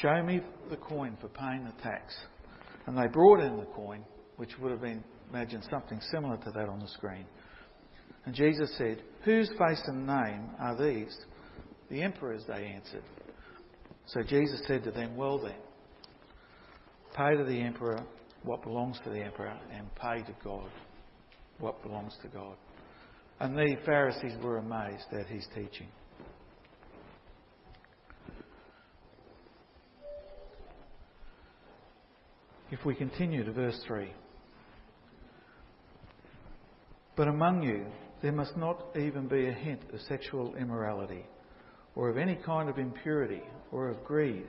Show 0.00 0.22
me 0.22 0.40
the 0.70 0.76
coin 0.76 1.16
for 1.20 1.28
paying 1.28 1.64
the 1.64 1.82
tax. 1.82 2.14
And 2.86 2.96
they 2.96 3.06
brought 3.06 3.40
in 3.40 3.56
the 3.56 3.66
coin, 3.66 4.04
which 4.36 4.58
would 4.58 4.70
have 4.70 4.80
been 4.80 5.04
imagine 5.30 5.62
something 5.70 6.00
similar 6.10 6.36
to 6.38 6.50
that 6.50 6.68
on 6.68 6.78
the 6.80 6.88
screen. 6.88 7.26
And 8.24 8.34
Jesus 8.34 8.72
said, 8.78 9.02
Whose 9.24 9.48
face 9.58 9.82
and 9.86 10.06
name 10.06 10.50
are 10.60 10.76
these? 10.76 11.16
The 11.90 12.02
emperor's, 12.02 12.44
they 12.46 12.66
answered. 12.66 13.02
So 14.06 14.22
Jesus 14.22 14.62
said 14.66 14.84
to 14.84 14.90
them, 14.90 15.16
Well 15.16 15.38
then, 15.38 15.56
pay 17.16 17.36
to 17.36 17.44
the 17.44 17.60
emperor 17.60 18.00
what 18.42 18.62
belongs 18.62 18.98
to 19.04 19.10
the 19.10 19.20
emperor, 19.20 19.58
and 19.72 19.92
pay 19.94 20.22
to 20.22 20.34
God 20.42 20.70
what 21.58 21.82
belongs 21.82 22.16
to 22.22 22.28
God. 22.28 22.56
And 23.40 23.56
the 23.56 23.76
Pharisees 23.84 24.32
were 24.42 24.58
amazed 24.58 25.12
at 25.12 25.26
his 25.26 25.46
teaching. 25.54 25.88
If 32.70 32.84
we 32.84 32.94
continue 32.94 33.44
to 33.44 33.52
verse 33.52 33.78
3. 33.86 34.10
But 37.16 37.28
among 37.28 37.62
you 37.62 37.86
there 38.22 38.32
must 38.32 38.56
not 38.56 38.96
even 38.96 39.28
be 39.28 39.46
a 39.46 39.52
hint 39.52 39.82
of 39.92 40.00
sexual 40.08 40.54
immorality, 40.56 41.26
or 41.94 42.08
of 42.08 42.16
any 42.16 42.36
kind 42.36 42.70
of 42.70 42.78
impurity, 42.78 43.42
or 43.70 43.90
of 43.90 44.02
greed, 44.02 44.46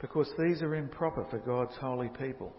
because 0.00 0.28
these 0.38 0.60
are 0.60 0.74
improper 0.74 1.24
for 1.30 1.38
God's 1.38 1.74
holy 1.80 2.10
people. 2.10 2.52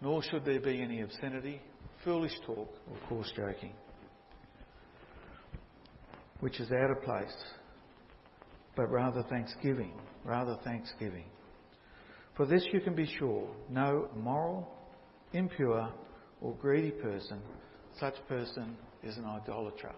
Nor 0.00 0.22
should 0.22 0.46
there 0.46 0.60
be 0.60 0.80
any 0.80 1.02
obscenity, 1.02 1.60
foolish 2.04 2.32
talk, 2.46 2.74
or 2.90 3.08
coarse 3.08 3.30
joking, 3.36 3.74
which 6.40 6.60
is 6.60 6.70
out 6.70 6.90
of 6.90 7.02
place, 7.02 7.34
but 8.76 8.90
rather 8.90 9.22
thanksgiving, 9.30 9.92
rather 10.24 10.58
thanksgiving. 10.64 11.24
For 12.36 12.46
this 12.46 12.66
you 12.72 12.80
can 12.80 12.94
be 12.94 13.06
sure 13.18 13.48
no 13.70 14.08
immoral, 14.14 14.68
impure, 15.32 15.88
or 16.40 16.54
greedy 16.54 16.90
person 16.90 17.40
such 17.98 18.14
person 18.28 18.76
is 19.02 19.16
an 19.16 19.24
idolater. 19.24 19.92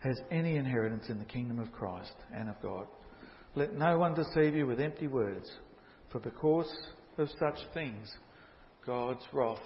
Has 0.00 0.18
any 0.30 0.56
inheritance 0.56 1.04
in 1.10 1.18
the 1.18 1.26
kingdom 1.26 1.58
of 1.58 1.70
Christ 1.72 2.14
and 2.34 2.48
of 2.48 2.60
God. 2.62 2.86
Let 3.54 3.74
no 3.74 3.98
one 3.98 4.14
deceive 4.14 4.54
you 4.54 4.66
with 4.66 4.80
empty 4.80 5.08
words, 5.08 5.50
for 6.10 6.20
because 6.20 6.72
of 7.18 7.28
such 7.38 7.58
things, 7.74 8.10
God's 8.86 9.22
wrath 9.32 9.58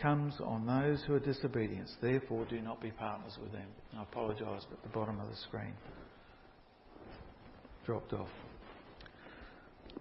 comes 0.00 0.34
on 0.44 0.66
those 0.66 1.02
who 1.06 1.14
are 1.14 1.20
disobedient. 1.20 1.88
Therefore, 2.00 2.44
do 2.46 2.60
not 2.60 2.80
be 2.80 2.90
partners 2.90 3.36
with 3.40 3.52
them. 3.52 3.66
I 3.96 4.02
apologise, 4.02 4.64
but 4.68 4.82
the 4.82 4.88
bottom 4.88 5.20
of 5.20 5.28
the 5.28 5.36
screen 5.36 5.74
dropped 7.86 8.12
off. 8.12 8.28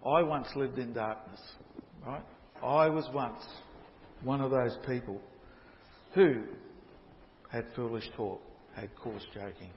I 0.06 0.24
once 0.24 0.48
lived 0.56 0.80
in 0.80 0.94
darkness, 0.94 1.40
right? 2.06 2.24
I 2.64 2.90
was 2.90 3.08
once 3.14 3.44
one 4.24 4.42
of 4.42 4.52
those 4.52 4.78
people 4.88 5.20
who 6.14 6.44
had 7.52 7.66
foolish 7.76 8.10
talk, 8.16 8.42
had 8.76 8.90
coarse 8.96 9.26
joking. 9.34 9.70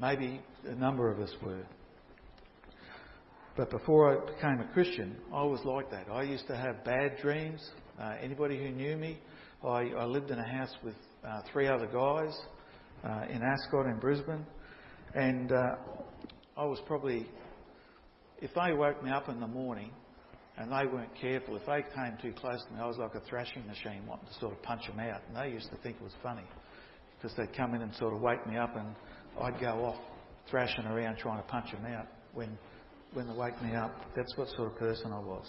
Maybe 0.00 0.40
a 0.66 0.74
number 0.74 1.10
of 1.10 1.20
us 1.20 1.32
were. 1.42 1.62
But 3.56 3.70
before 3.70 4.12
I 4.12 4.32
became 4.32 4.60
a 4.60 4.72
Christian, 4.72 5.16
I 5.32 5.42
was 5.42 5.60
like 5.64 5.90
that. 5.90 6.06
I 6.10 6.22
used 6.22 6.46
to 6.48 6.56
have 6.56 6.84
bad 6.84 7.18
dreams. 7.20 7.60
Uh, 8.00 8.14
anybody 8.22 8.56
who 8.56 8.70
knew 8.70 8.96
me, 8.96 9.18
I, 9.62 9.90
I, 9.98 10.04
lived 10.06 10.30
in 10.30 10.38
a 10.38 10.46
house 10.46 10.74
with 10.82 10.94
uh, 11.22 11.42
three 11.52 11.68
other 11.68 11.86
guys 11.86 12.34
uh, 13.04 13.26
in 13.30 13.42
Ascot 13.42 13.86
in 13.86 13.98
Brisbane, 14.00 14.46
and 15.14 15.52
uh, 15.52 15.76
I 16.56 16.64
was 16.64 16.78
probably, 16.86 17.26
if 18.40 18.50
they 18.54 18.72
woke 18.72 19.02
me 19.04 19.10
up 19.10 19.28
in 19.28 19.38
the 19.38 19.46
morning 19.46 19.90
and 20.56 20.70
they 20.70 20.86
weren't 20.92 21.14
careful. 21.18 21.56
If 21.56 21.64
they 21.66 21.82
came 21.94 22.18
too 22.20 22.38
close 22.38 22.62
to 22.66 22.74
me, 22.74 22.80
I 22.80 22.86
was 22.86 22.98
like 22.98 23.14
a 23.14 23.20
thrashing 23.20 23.66
machine 23.66 24.06
wanting 24.06 24.28
to 24.28 24.34
sort 24.40 24.52
of 24.52 24.62
punch 24.62 24.86
them 24.86 25.00
out. 25.00 25.22
And 25.28 25.36
they 25.36 25.54
used 25.54 25.70
to 25.70 25.76
think 25.76 25.96
it 25.96 26.02
was 26.02 26.12
funny 26.22 26.44
because 27.16 27.34
they'd 27.36 27.56
come 27.56 27.74
in 27.74 27.80
and 27.80 27.94
sort 27.96 28.12
of 28.12 28.20
wake 28.20 28.46
me 28.46 28.58
up 28.58 28.76
and 28.76 28.94
I'd 29.40 29.58
go 29.58 29.84
off 29.84 29.96
thrashing 30.50 30.84
around 30.84 31.16
trying 31.16 31.40
to 31.40 31.48
punch 31.48 31.72
them 31.72 31.86
out 31.86 32.06
when, 32.34 32.58
when 33.14 33.26
they 33.26 33.34
wake 33.34 33.60
me 33.62 33.74
up. 33.74 33.94
That's 34.14 34.36
what 34.36 34.48
sort 34.48 34.72
of 34.72 34.78
person 34.78 35.12
I 35.12 35.20
was. 35.20 35.46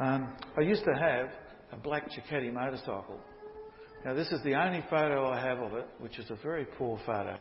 Um, 0.00 0.32
I 0.56 0.62
used 0.62 0.84
to 0.84 0.92
have 0.92 1.28
a 1.72 1.76
black 1.76 2.10
Ducati 2.10 2.52
motorcycle. 2.52 3.20
Now, 4.04 4.14
this 4.14 4.30
is 4.32 4.42
the 4.42 4.54
only 4.54 4.84
photo 4.90 5.28
I 5.28 5.40
have 5.40 5.60
of 5.60 5.74
it, 5.74 5.86
which 6.00 6.18
is 6.18 6.28
a 6.30 6.36
very 6.42 6.64
poor 6.64 6.98
photo. 7.06 7.38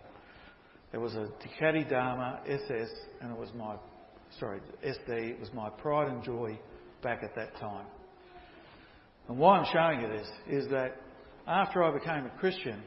It 0.93 0.99
was 0.99 1.15
a 1.15 1.29
Ducati 1.41 1.91
Darmah 1.91 2.47
SS, 2.47 2.89
and 3.21 3.31
it 3.31 3.37
was 3.37 3.49
my, 3.57 3.75
sorry, 4.39 4.59
SD. 4.85 5.31
It 5.31 5.39
was 5.39 5.51
my 5.53 5.69
pride 5.71 6.09
and 6.09 6.23
joy 6.23 6.59
back 7.01 7.23
at 7.23 7.35
that 7.35 7.57
time. 7.57 7.87
And 9.27 9.39
why 9.39 9.57
I'm 9.57 9.73
showing 9.73 10.01
you 10.01 10.15
this 10.15 10.29
is 10.47 10.69
that 10.69 10.97
after 11.47 11.83
I 11.83 11.91
became 11.91 12.27
a 12.27 12.39
Christian, 12.39 12.83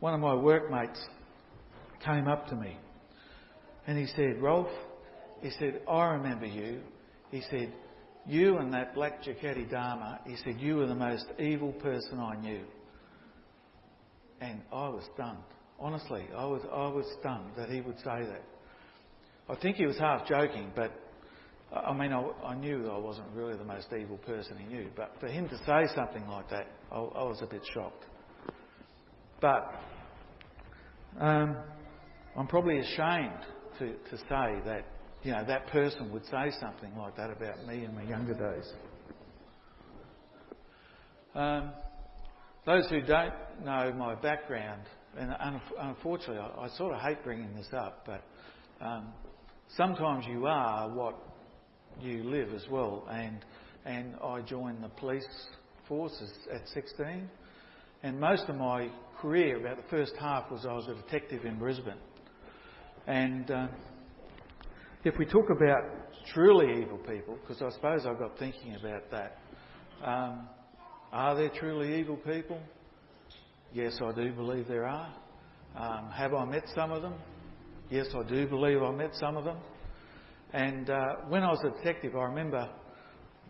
one 0.00 0.14
of 0.14 0.20
my 0.20 0.34
workmates 0.34 1.00
came 2.04 2.28
up 2.28 2.48
to 2.48 2.56
me 2.56 2.78
and 3.86 3.98
he 3.98 4.06
said, 4.06 4.40
Rolf, 4.40 4.68
he 5.42 5.50
said, 5.58 5.82
I 5.88 6.04
remember 6.14 6.46
you. 6.46 6.80
He 7.30 7.42
said, 7.50 7.72
you 8.26 8.58
and 8.58 8.72
that 8.74 8.94
black 8.94 9.22
Ducati 9.22 9.70
Darmah, 9.70 10.20
he 10.26 10.36
said, 10.36 10.60
you 10.60 10.76
were 10.76 10.86
the 10.86 10.94
most 10.94 11.26
evil 11.38 11.72
person 11.72 12.18
I 12.18 12.36
knew. 12.36 12.62
And 14.40 14.60
I 14.72 14.88
was 14.88 15.04
stunned. 15.14 15.38
Honestly, 15.78 16.24
I 16.36 16.44
was, 16.44 16.62
I 16.72 16.88
was 16.88 17.04
stunned 17.20 17.50
that 17.56 17.68
he 17.68 17.80
would 17.80 17.98
say 17.98 18.24
that. 18.24 18.44
I 19.48 19.56
think 19.56 19.76
he 19.76 19.86
was 19.86 19.98
half 19.98 20.26
joking, 20.26 20.70
but 20.74 20.92
I 21.72 21.92
mean, 21.92 22.12
I, 22.12 22.22
I, 22.44 22.54
knew 22.54 22.88
I 22.90 22.98
wasn't 22.98 23.28
really 23.34 23.56
the 23.56 23.64
most 23.64 23.88
evil 23.98 24.18
person 24.18 24.56
he 24.58 24.66
knew. 24.66 24.88
But 24.94 25.14
for 25.20 25.26
him 25.26 25.48
to 25.48 25.56
say 25.58 25.92
something 25.94 26.26
like 26.28 26.48
that, 26.50 26.66
I, 26.90 26.96
I 26.96 27.22
was 27.24 27.40
a 27.42 27.46
bit 27.46 27.62
shocked. 27.72 28.04
But 29.40 29.74
um, 31.18 31.56
I'm 32.36 32.46
probably 32.46 32.78
ashamed 32.78 33.40
to, 33.78 33.94
to 33.94 34.16
say 34.16 34.60
that 34.66 34.84
you 35.22 35.32
know 35.32 35.44
that 35.46 35.68
person 35.68 36.12
would 36.12 36.24
say 36.26 36.50
something 36.60 36.96
like 36.96 37.16
that 37.16 37.30
about 37.30 37.66
me 37.66 37.84
in 37.84 37.94
my 37.94 38.02
younger 38.02 38.34
days. 38.34 38.72
Um, 41.34 41.72
those 42.66 42.88
who 42.90 43.00
don't 43.00 43.34
know 43.64 43.92
my 43.92 44.14
background, 44.14 44.82
and 45.16 45.34
unfortunately, 45.78 46.38
I, 46.38 46.64
I, 46.64 46.68
sort 46.76 46.94
of 46.94 47.00
hate 47.00 47.22
bringing 47.24 47.54
this 47.54 47.68
up, 47.72 48.06
but 48.06 48.22
um, 48.84 49.08
sometimes 49.76 50.26
you 50.28 50.46
are 50.46 50.88
what 50.88 51.16
you 52.00 52.22
live 52.24 52.52
as 52.52 52.64
well. 52.70 53.06
And 53.10 53.44
and 53.84 54.14
I 54.22 54.40
joined 54.42 54.82
the 54.82 54.88
police 54.88 55.26
forces 55.88 56.30
at 56.52 56.68
16, 56.68 57.28
and 58.02 58.20
most 58.20 58.44
of 58.48 58.56
my 58.56 58.90
career, 59.20 59.58
about 59.58 59.76
the 59.76 59.88
first 59.88 60.12
half, 60.20 60.50
was 60.50 60.66
I 60.66 60.72
was 60.72 60.88
a 60.88 60.94
detective 60.94 61.44
in 61.44 61.58
Brisbane. 61.58 61.94
And 63.06 63.50
uh, 63.50 63.68
if 65.04 65.18
we 65.18 65.26
talk 65.26 65.46
about 65.50 65.82
truly 66.32 66.82
evil 66.82 66.98
people, 66.98 67.36
because 67.40 67.62
I 67.62 67.70
suppose 67.70 68.06
I've 68.06 68.18
got 68.18 68.38
thinking 68.38 68.76
about 68.76 69.10
that, 69.10 69.38
um, 70.04 70.48
are 71.12 71.34
there 71.34 71.50
truly 71.50 71.98
evil 71.98 72.16
people? 72.16 72.60
Yes, 73.72 73.98
I 74.02 74.12
do 74.12 74.32
believe 74.32 74.68
there 74.68 74.86
are. 74.86 75.14
Um, 75.76 76.10
have 76.10 76.34
I 76.34 76.44
met 76.44 76.64
some 76.74 76.92
of 76.92 77.02
them? 77.02 77.14
Yes, 77.90 78.06
I 78.14 78.28
do 78.28 78.46
believe 78.46 78.82
I 78.82 78.92
met 78.92 79.14
some 79.14 79.36
of 79.36 79.44
them. 79.44 79.58
And 80.52 80.88
uh, 80.90 81.16
when 81.28 81.42
I 81.42 81.50
was 81.50 81.62
a 81.64 81.76
detective, 81.78 82.14
I 82.14 82.24
remember 82.24 82.68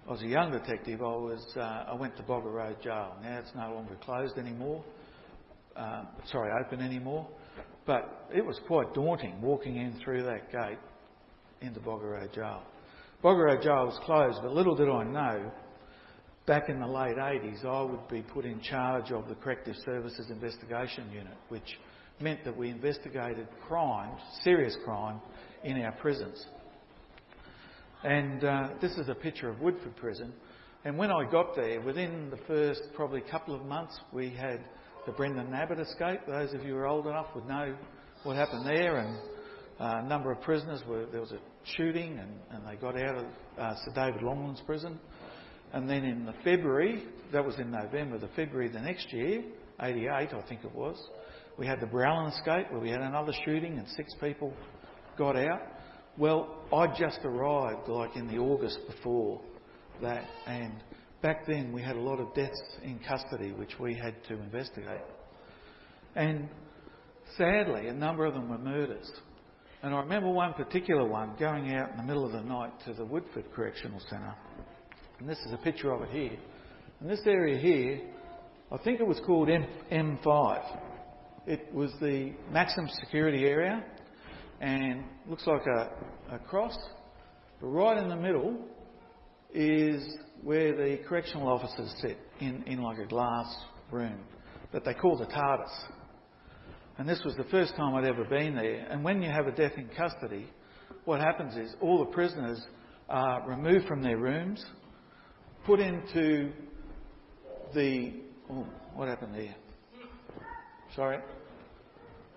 I 0.07 0.11
was 0.11 0.23
a 0.23 0.27
young 0.27 0.53
detective. 0.53 1.01
I 1.01 1.05
was 1.05 1.45
uh, 1.57 1.85
I 1.89 1.95
went 1.95 2.17
to 2.17 2.23
Boggo 2.23 2.53
Road 2.53 2.77
Jail. 2.83 3.17
Now 3.23 3.39
it's 3.39 3.53
no 3.55 3.75
longer 3.75 3.97
closed 4.05 4.39
anymore 4.39 4.85
um, 5.77 6.09
sorry, 6.31 6.51
open 6.65 6.81
anymore. 6.81 7.29
But 7.87 8.29
it 8.35 8.45
was 8.45 8.61
quite 8.67 8.95
daunting 8.95 9.41
walking 9.41 9.77
in 9.77 9.99
through 10.05 10.23
that 10.25 10.53
gate 10.53 10.79
into 11.63 11.81
Boggo 11.81 12.11
Road 12.11 12.31
Jail. 12.35 12.63
Boggo 13.23 13.45
Road 13.45 13.63
Jail 13.63 13.87
was 13.87 13.99
closed, 14.05 14.39
but 14.43 14.53
little 14.53 14.75
did 14.75 14.89
I 14.89 15.05
know, 15.05 15.53
back 16.47 16.69
in 16.69 16.81
the 16.81 16.87
late 16.87 17.17
80s, 17.17 17.65
I 17.65 17.83
would 17.83 18.09
be 18.09 18.23
put 18.23 18.45
in 18.45 18.61
charge 18.61 19.13
of 19.13 19.29
the 19.29 19.35
Corrective 19.37 19.77
Services 19.85 20.31
Investigation 20.31 21.11
Unit, 21.13 21.37
which 21.49 21.79
meant 22.21 22.45
that 22.45 22.57
we 22.57 22.71
investigated 22.71 23.47
crime, 23.67 24.17
serious 24.43 24.77
crime, 24.85 25.21
in 25.65 25.81
our 25.83 25.93
prisons. 25.93 26.45
And 28.05 28.45
uh, 28.45 28.69
this 28.81 28.93
is 28.93 29.09
a 29.09 29.15
picture 29.15 29.49
of 29.49 29.61
Woodford 29.61 29.97
Prison. 29.97 30.33
And 30.85 30.99
when 30.99 31.13
I 31.13 31.31
got 31.31 31.55
there, 31.55 31.81
within 31.81 32.31
the 32.31 32.39
first 32.49 32.83
probably 32.95 33.21
couple 33.21 33.55
of 33.55 33.65
months, 33.65 33.99
we 34.13 34.31
had 34.31 34.65
the 35.07 35.13
Brenden 35.13 35.53
Abbott 35.55 35.79
escape. 35.79 36.21
Those 36.27 36.53
of 36.55 36.65
you 36.65 36.73
who 36.73 36.79
are 36.79 36.87
old 36.87 37.07
enough 37.07 37.27
would 37.35 37.47
know 37.47 37.77
what 38.25 38.37
happened 38.37 38.67
there. 38.67 38.99
And 38.99 39.17
uh, 39.79 40.01
a 40.05 40.09
number 40.09 40.33
of 40.33 40.41
prisoners 40.41 40.81
were 40.89 41.07
there 41.07 41.21
was 41.21 41.33
a 41.33 41.39
shooting, 41.77 42.19
and, 42.19 42.31
and 42.51 42.67
they 42.67 42.81
got 42.81 42.97
out 42.97 43.17
of 43.17 43.27
uh, 43.59 43.75
Sir 43.85 43.93
David 43.95 44.23
Longland's 44.23 44.63
prison. 44.63 44.99
And 45.73 45.89
then 45.89 46.05
in 46.05 46.27
the 46.27 46.35
February, 46.45 47.05
that 47.33 47.45
was 47.45 47.59
in 47.59 47.71
November, 47.71 48.19
the 48.19 48.29
February 48.37 48.69
the 48.69 48.81
next 48.81 49.13
year, 49.13 49.43
88 49.81 50.09
I 50.11 50.43
think 50.49 50.65
it 50.65 50.75
was, 50.75 50.97
we 51.59 51.67
had 51.67 51.81
the 51.81 51.87
Borallon 51.87 52.31
escape 52.33 52.71
where 52.71 52.81
we 52.81 52.91
had 52.91 53.01
another 53.01 53.33
shooting 53.45 53.79
and 53.79 53.87
six 53.97 54.15
people 54.21 54.53
got 55.17 55.37
out. 55.37 55.61
Well, 56.19 56.63
I 56.73 56.89
just 56.99 57.21
arrived 57.25 57.89
like 57.89 58.17
in 58.17 58.29
the 58.29 58.39
August 58.39 58.79
before 58.87 59.41
that, 60.03 60.25
and 60.47 60.75
back 61.23 61.47
then 61.47 61.73
we 61.73 61.83
had 61.83 61.97
a 61.97 62.01
lot 62.01 62.21
of 62.21 62.35
deaths 62.35 62.63
in 62.83 62.99
custody 63.09 63.53
which 63.53 63.79
we 63.79 63.95
had 63.95 64.15
to 64.29 64.35
investigate. 64.35 65.01
And 66.15 66.49
sadly, 67.39 67.89
a 67.89 67.95
number 67.95 68.27
of 68.27 68.35
them 68.35 68.51
were 68.51 68.59
murders. 68.59 69.11
And 69.83 69.93
I 69.93 69.99
remember 69.99 70.31
one 70.31 70.53
particular 70.55 71.05
one 71.05 71.33
going 71.41 71.75
out 71.75 71.91
in 71.91 71.97
the 71.97 72.05
middle 72.05 72.25
of 72.25 72.31
the 72.31 72.41
night 72.41 72.71
to 72.87 72.93
the 72.93 73.05
Woodford 73.05 73.53
Correctional 73.53 73.99
Centre. 74.09 74.35
And 75.19 75.29
this 75.29 75.39
is 75.41 75.53
a 75.53 75.57
picture 75.57 75.93
of 75.93 76.03
it 76.03 76.11
here. 76.11 76.39
And 77.01 77.11
this 77.11 77.23
area 77.27 77.59
here, 77.59 78.01
I 78.71 78.77
think 78.79 79.01
it 79.01 79.07
was 79.07 79.21
called 79.27 79.51
M- 79.51 79.67
M5. 79.91 80.79
It 81.49 81.75
was 81.75 81.91
the 82.01 82.33
maximum 82.53 82.89
security 83.01 83.45
area 83.45 83.85
and 84.61 85.03
looks 85.29 85.45
like 85.49 85.67
a, 85.67 85.91
a 86.37 86.39
cross. 86.39 86.79
But 87.61 87.67
right 87.67 88.01
in 88.01 88.09
the 88.09 88.15
middle 88.15 88.57
is 89.53 90.01
where 90.45 90.77
the 90.77 90.99
correctional 91.09 91.49
officers 91.49 91.93
sit 92.01 92.19
in, 92.39 92.63
in 92.69 92.81
like 92.83 92.99
a 92.99 93.07
glass 93.07 93.53
room 93.91 94.21
that 94.73 94.85
they 94.85 94.95
call 94.95 95.19
the 95.19 95.27
TARDIS. 95.27 95.73
And 96.99 97.09
this 97.09 97.21
was 97.25 97.35
the 97.37 97.45
first 97.45 97.75
time 97.77 97.95
I'd 97.95 98.05
ever 98.05 98.25
been 98.25 98.55
there. 98.55 98.87
And 98.91 99.03
when 99.03 99.23
you 99.23 99.31
have 99.31 99.47
a 99.47 99.53
death 99.53 99.73
in 99.77 99.89
custody, 99.97 100.47
what 101.05 101.21
happens 101.21 101.57
is 101.57 101.75
all 101.81 101.99
the 101.99 102.11
prisoners 102.13 102.63
are 103.09 103.49
removed 103.49 103.87
from 103.87 104.03
their 104.03 104.19
rooms, 104.19 104.65
put 105.65 105.81
into 105.81 106.53
the. 107.75 108.13
Oh, 108.51 108.67
what 108.95 109.09
happened 109.09 109.35
there? 109.35 109.55
Sorry. 110.95 111.19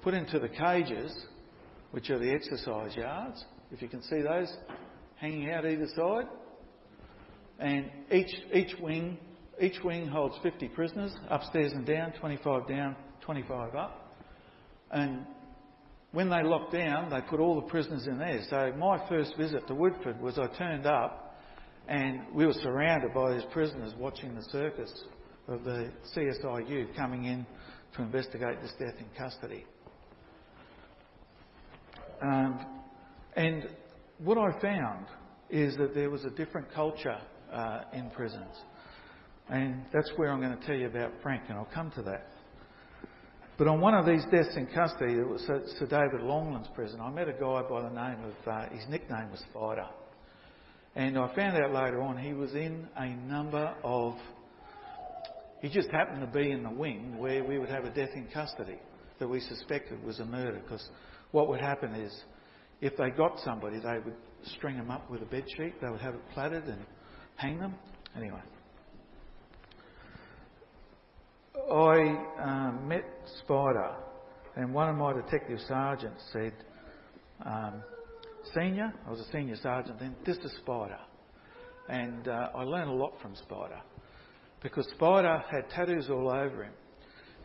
Put 0.02 0.14
into 0.14 0.40
the 0.40 0.50
cages, 0.50 1.14
which 1.92 2.10
are 2.10 2.20
the 2.20 2.32
exercise 2.32 2.96
yards, 2.96 3.44
if 3.72 3.82
you 3.82 3.88
can 3.88 4.02
see 4.04 4.22
those 4.22 4.54
hanging 5.18 5.52
out 5.52 5.66
either 5.66 5.88
side 5.96 6.28
and 7.60 7.90
each, 8.12 8.32
each 8.54 8.76
wing 8.80 9.18
each 9.62 9.82
wing 9.84 10.08
holds 10.08 10.36
50 10.44 10.68
prisoners, 10.70 11.16
upstairs 11.30 11.72
and 11.72 11.86
down, 11.86 12.12
25 12.20 12.68
down, 12.68 12.96
25 13.22 13.76
up. 13.76 14.05
And 14.92 15.26
when 16.12 16.30
they 16.30 16.44
locked 16.44 16.74
down, 16.74 17.10
they 17.10 17.22
put 17.22 17.40
all 17.40 17.56
the 17.56 17.68
prisoners 17.68 18.08
in 18.08 18.18
there. 18.18 18.42
So 18.50 18.74
my 18.78 19.06
first 19.10 19.36
visit 19.38 19.68
to 19.68 19.76
Woodford 19.76 20.22
was 20.22 20.40
I 20.40 20.48
turned 20.58 20.86
up 20.86 21.26
and 21.88 22.22
we 22.34 22.46
were 22.46 22.54
surrounded 22.54 23.14
by 23.14 23.34
these 23.34 23.46
prisoners 23.52 23.94
watching 23.98 24.34
the 24.34 24.44
circus 24.44 24.92
of 25.48 25.64
the 25.64 25.92
CSIU 26.16 26.96
coming 26.96 27.26
in 27.26 27.46
to 27.96 28.02
investigate 28.02 28.62
this 28.62 28.74
death 28.80 28.96
in 28.98 29.06
custody. 29.18 29.66
Um, 32.22 32.66
and 33.36 33.70
what 34.20 34.38
I 34.38 34.60
found 34.62 35.06
is 35.50 35.78
that 35.78 35.94
there 35.94 36.10
was 36.10 36.26
a 36.26 36.30
different 36.32 36.74
culture 36.74 37.20
uh, 37.52 37.82
in 37.94 38.10
prisons. 38.12 38.56
And 39.50 39.84
that's 39.94 40.10
where 40.16 40.32
I'm 40.32 40.42
going 40.42 40.58
to 40.58 40.66
tell 40.66 40.76
you 40.76 40.88
about 40.88 41.12
Frank, 41.22 41.44
and 41.50 41.58
I'll 41.58 41.70
come 41.74 41.92
to 41.92 42.02
that. 42.04 42.32
But 43.58 43.68
on 43.68 43.80
one 43.80 43.94
of 43.94 44.06
these 44.06 44.24
deaths 44.32 44.56
in 44.58 44.68
custody, 44.68 45.14
it 45.14 45.28
was 45.28 45.42
Sir 45.44 45.88
David 45.88 46.22
Longland's 46.22 46.68
prison, 46.76 47.00
I 47.00 47.10
met 47.10 47.30
a 47.30 47.34
guy 47.34 47.62
by 47.70 47.84
the 47.84 47.90
name 47.90 48.18
of, 48.26 48.48
uh, 48.48 48.70
his 48.70 48.86
nickname 48.90 49.32
was 49.32 49.40
Spider. 49.50 49.88
And 50.96 51.18
I 51.18 51.34
found 51.36 51.56
out 51.58 51.72
later 51.72 52.02
on 52.02 52.18
he 52.18 52.34
was 52.34 52.54
in 52.54 52.88
a 52.98 53.10
number 53.10 53.74
of, 53.84 54.16
he 55.62 55.70
just 55.70 55.90
happened 55.90 56.20
to 56.22 56.28
be 56.28 56.52
in 56.52 56.64
the 56.64 56.70
wing 56.70 57.18
where 57.18 57.44
we 57.46 57.58
would 57.58 57.70
have 57.70 57.86
a 57.86 57.92
death 57.92 58.12
in 58.14 58.28
custody 58.34 58.78
that 59.20 59.28
we 59.28 59.40
suspected 59.40 60.04
was 60.04 60.20
a 60.20 60.26
murder. 60.26 60.60
Because 60.62 60.86
what 61.32 61.48
would 61.48 61.62
happen 61.62 61.94
is 61.94 62.14
if 62.82 62.98
they 62.98 63.10
got 63.10 63.40
somebody, 63.40 63.80
they 63.80 64.00
would 64.04 64.16
string 64.58 64.76
them 64.78 64.92
up 64.92 65.10
with 65.10 65.22
a 65.22 65.26
bed 65.26 65.46
sheet, 65.56 65.80
they 65.82 65.90
would 65.90 66.02
have 66.02 66.16
it 66.16 66.22
plaited 66.34 66.66
and 66.66 66.86
hang 67.38 67.60
them. 67.60 67.76
Anyway. 68.18 68.42
I 71.72 72.18
um, 72.40 72.88
met 72.88 73.06
Spider, 73.44 73.96
and 74.56 74.74
one 74.74 74.90
of 74.90 74.96
my 74.96 75.14
detective 75.14 75.60
sergeants 75.68 76.24
said, 76.32 76.54
um, 77.46 77.84
Senior, 78.54 78.94
I 79.06 79.10
was 79.10 79.20
a 79.20 79.32
senior 79.32 79.56
sergeant 79.56 80.00
then, 80.00 80.16
this 80.26 80.38
is 80.38 80.52
Spider. 80.62 81.00
And 81.90 82.28
uh, 82.28 82.50
I 82.56 82.64
learned 82.64 82.90
a 82.90 82.94
lot 82.94 83.14
from 83.22 83.36
Spider 83.36 83.80
because 84.62 84.88
Spider 84.96 85.44
had 85.50 85.70
tattoos 85.70 86.10
all 86.10 86.30
over 86.30 86.64
him, 86.64 86.74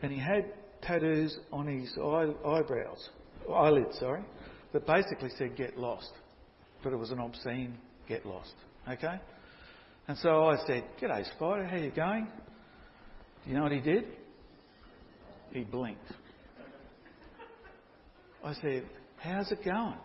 and 0.01 0.11
he 0.11 0.19
had 0.19 0.53
tattoos 0.81 1.37
on 1.51 1.67
his 1.67 1.91
eye, 1.97 2.27
eyebrows. 2.45 3.09
eyelids, 3.51 3.99
sorry, 3.99 4.23
that 4.73 4.85
basically 4.87 5.29
said 5.37 5.55
"Get 5.55 5.77
lost," 5.77 6.11
but 6.83 6.93
it 6.93 6.95
was 6.95 7.11
an 7.11 7.19
obscene 7.19 7.77
"Get 8.07 8.25
lost." 8.25 8.53
Okay, 8.89 9.19
and 10.07 10.17
so 10.17 10.45
I 10.45 10.57
said, 10.65 10.83
"G'day, 10.99 11.31
Spider. 11.35 11.65
How 11.65 11.77
you 11.77 11.91
going?" 11.91 12.27
Do 13.43 13.49
you 13.49 13.55
know 13.55 13.63
what 13.63 13.71
he 13.71 13.79
did? 13.79 14.05
He 15.51 15.63
blinked. 15.63 16.05
I 18.43 18.53
said, 18.53 18.85
"How's 19.17 19.51
it 19.51 19.63
going?" 19.63 19.97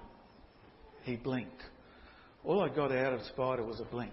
He 1.03 1.16
blinked. 1.16 1.62
All 2.44 2.62
I 2.62 2.68
got 2.68 2.92
out 2.92 3.12
of 3.12 3.22
Spider 3.27 3.64
was 3.64 3.81
a 3.81 3.85
blink. 3.85 4.12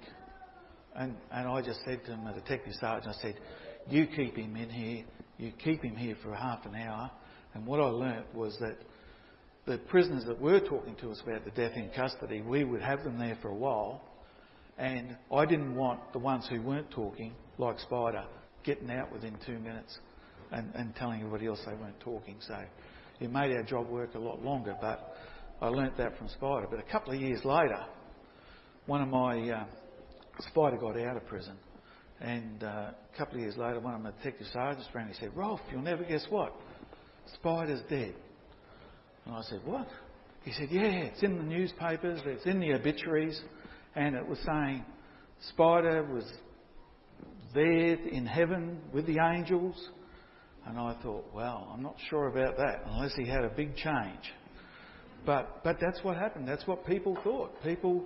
And, 0.96 1.16
and 1.32 1.48
I 1.48 1.62
just 1.62 1.80
said 1.86 2.06
to 2.06 2.12
him, 2.12 2.26
the 2.26 2.34
detective 2.34 2.74
sergeant, 2.80 3.16
I 3.16 3.22
said, 3.22 3.36
you 3.90 4.08
keep 4.08 4.36
him 4.36 4.56
in 4.56 4.70
here, 4.70 5.06
you 5.38 5.52
keep 5.64 5.84
him 5.84 5.96
here 5.96 6.16
for 6.22 6.34
half 6.36 6.66
an 6.66 6.76
hour. 6.76 7.10
And 7.54 7.66
what 7.66 7.80
I 7.80 7.86
learnt 7.86 8.34
was 8.34 8.58
that 8.60 8.78
the 9.66 9.78
prisoners 9.90 10.24
that 10.26 10.40
were 10.40 10.60
talking 10.60 10.96
to 11.02 11.12
us 11.12 11.22
about 11.26 11.46
the 11.46 11.52
death 11.52 11.74
in 11.76 11.90
custody, 11.96 12.42
we 12.42 12.64
would 12.64 12.82
have 12.82 13.04
them 13.04 13.18
there 13.18 13.38
for 13.42 13.50
a 13.50 13.56
while. 13.56 14.02
And 14.78 15.16
I 15.32 15.46
didn't 15.46 15.76
want 15.76 16.14
the 16.14 16.20
ones 16.20 16.48
who 16.50 16.62
weren't 16.62 16.92
talking, 16.92 17.34
like 17.58 17.80
Spider, 17.80 18.26
getting 18.64 18.90
out 18.92 19.12
within 19.12 19.38
two 19.46 19.60
minutes 19.60 19.98
and, 20.52 20.72
and 20.76 20.96
telling 20.96 21.20
everybody 21.20 21.48
else 21.48 21.60
they 21.66 21.74
weren't 21.74 22.00
talking. 22.00 22.36
So 22.48 22.58
it 23.20 23.32
made 23.32 23.52
our 23.52 23.64
job 23.64 23.90
work 23.90 24.16
a 24.16 24.20
lot 24.20 24.44
longer, 24.44 24.76
but 24.80 25.16
I 25.62 25.68
learnt 25.68 25.98
that 25.98 26.18
from 26.18 26.28
Spider. 26.30 26.68
But 26.70 26.80
a 26.80 26.92
couple 26.92 27.14
of 27.14 27.20
years 27.20 27.42
later, 27.44 27.86
one 28.86 29.02
of 29.02 29.08
my 29.08 29.50
uh, 29.50 29.66
Spider 30.50 30.78
got 30.78 31.00
out 31.00 31.18
of 31.18 31.26
prison, 31.26 31.56
and 32.20 32.64
uh, 32.64 32.68
a 32.68 33.18
couple 33.18 33.36
of 33.36 33.42
years 33.42 33.56
later, 33.58 33.80
one 33.80 33.94
of 33.94 34.02
my 34.02 34.12
detective 34.12 34.48
sergeants 34.52 34.88
rang 34.94 35.08
and 35.08 35.16
said, 35.16 35.36
Rolf, 35.36 35.60
you'll 35.72 35.82
never 35.82 36.04
guess 36.04 36.26
what? 36.30 36.54
Spider's 37.36 37.82
dead. 37.90 38.14
And 39.26 39.36
I 39.36 39.42
said, 39.44 39.62
What? 39.64 39.88
He 40.44 40.52
said, 40.54 40.68
Yeah, 40.70 40.82
it's 40.82 41.24
in 41.24 41.38
the 41.38 41.44
newspapers, 41.44 42.22
it's 42.26 42.46
in 42.46 42.60
the 42.60 42.74
obituaries, 42.74 43.40
and 43.96 44.16
it 44.16 44.28
was 44.28 44.40
saying 44.46 44.84
Spider 45.50 46.04
was 46.04 46.26
there 47.54 47.96
in 47.96 48.26
heaven 48.26 48.80
with 48.94 49.06
the 49.06 49.18
angels. 49.20 49.90
And 50.66 50.78
I 50.78 50.96
thought, 51.04 51.26
well, 51.34 51.70
I'm 51.74 51.84
not 51.84 51.96
sure 52.10 52.28
about 52.28 52.58
that 52.58 52.84
unless 52.86 53.14
he 53.16 53.28
had 53.28 53.44
a 53.44 53.50
big 53.50 53.76
change. 53.76 54.34
But, 55.26 55.64
but 55.64 55.78
that's 55.80 56.04
what 56.04 56.18
happened. 56.18 56.48
That's 56.48 56.66
what 56.68 56.86
people 56.86 57.18
thought. 57.24 57.62
People 57.64 58.06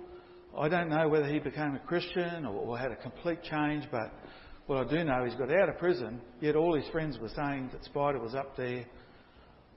I 0.56 0.68
don't 0.68 0.88
know 0.88 1.08
whether 1.08 1.26
he 1.26 1.38
became 1.38 1.74
a 1.74 1.78
Christian 1.80 2.46
or, 2.46 2.54
or 2.54 2.78
had 2.78 2.90
a 2.90 2.96
complete 2.96 3.42
change, 3.42 3.84
but 3.90 4.12
what 4.66 4.78
I 4.78 4.90
do 4.90 5.04
know, 5.04 5.24
he's 5.24 5.34
got 5.34 5.50
out 5.52 5.68
of 5.68 5.78
prison, 5.78 6.20
yet 6.40 6.56
all 6.56 6.74
his 6.74 6.88
friends 6.88 7.18
were 7.18 7.28
saying 7.28 7.70
that 7.72 7.84
Spider 7.84 8.18
was 8.18 8.34
up 8.34 8.56
there 8.56 8.84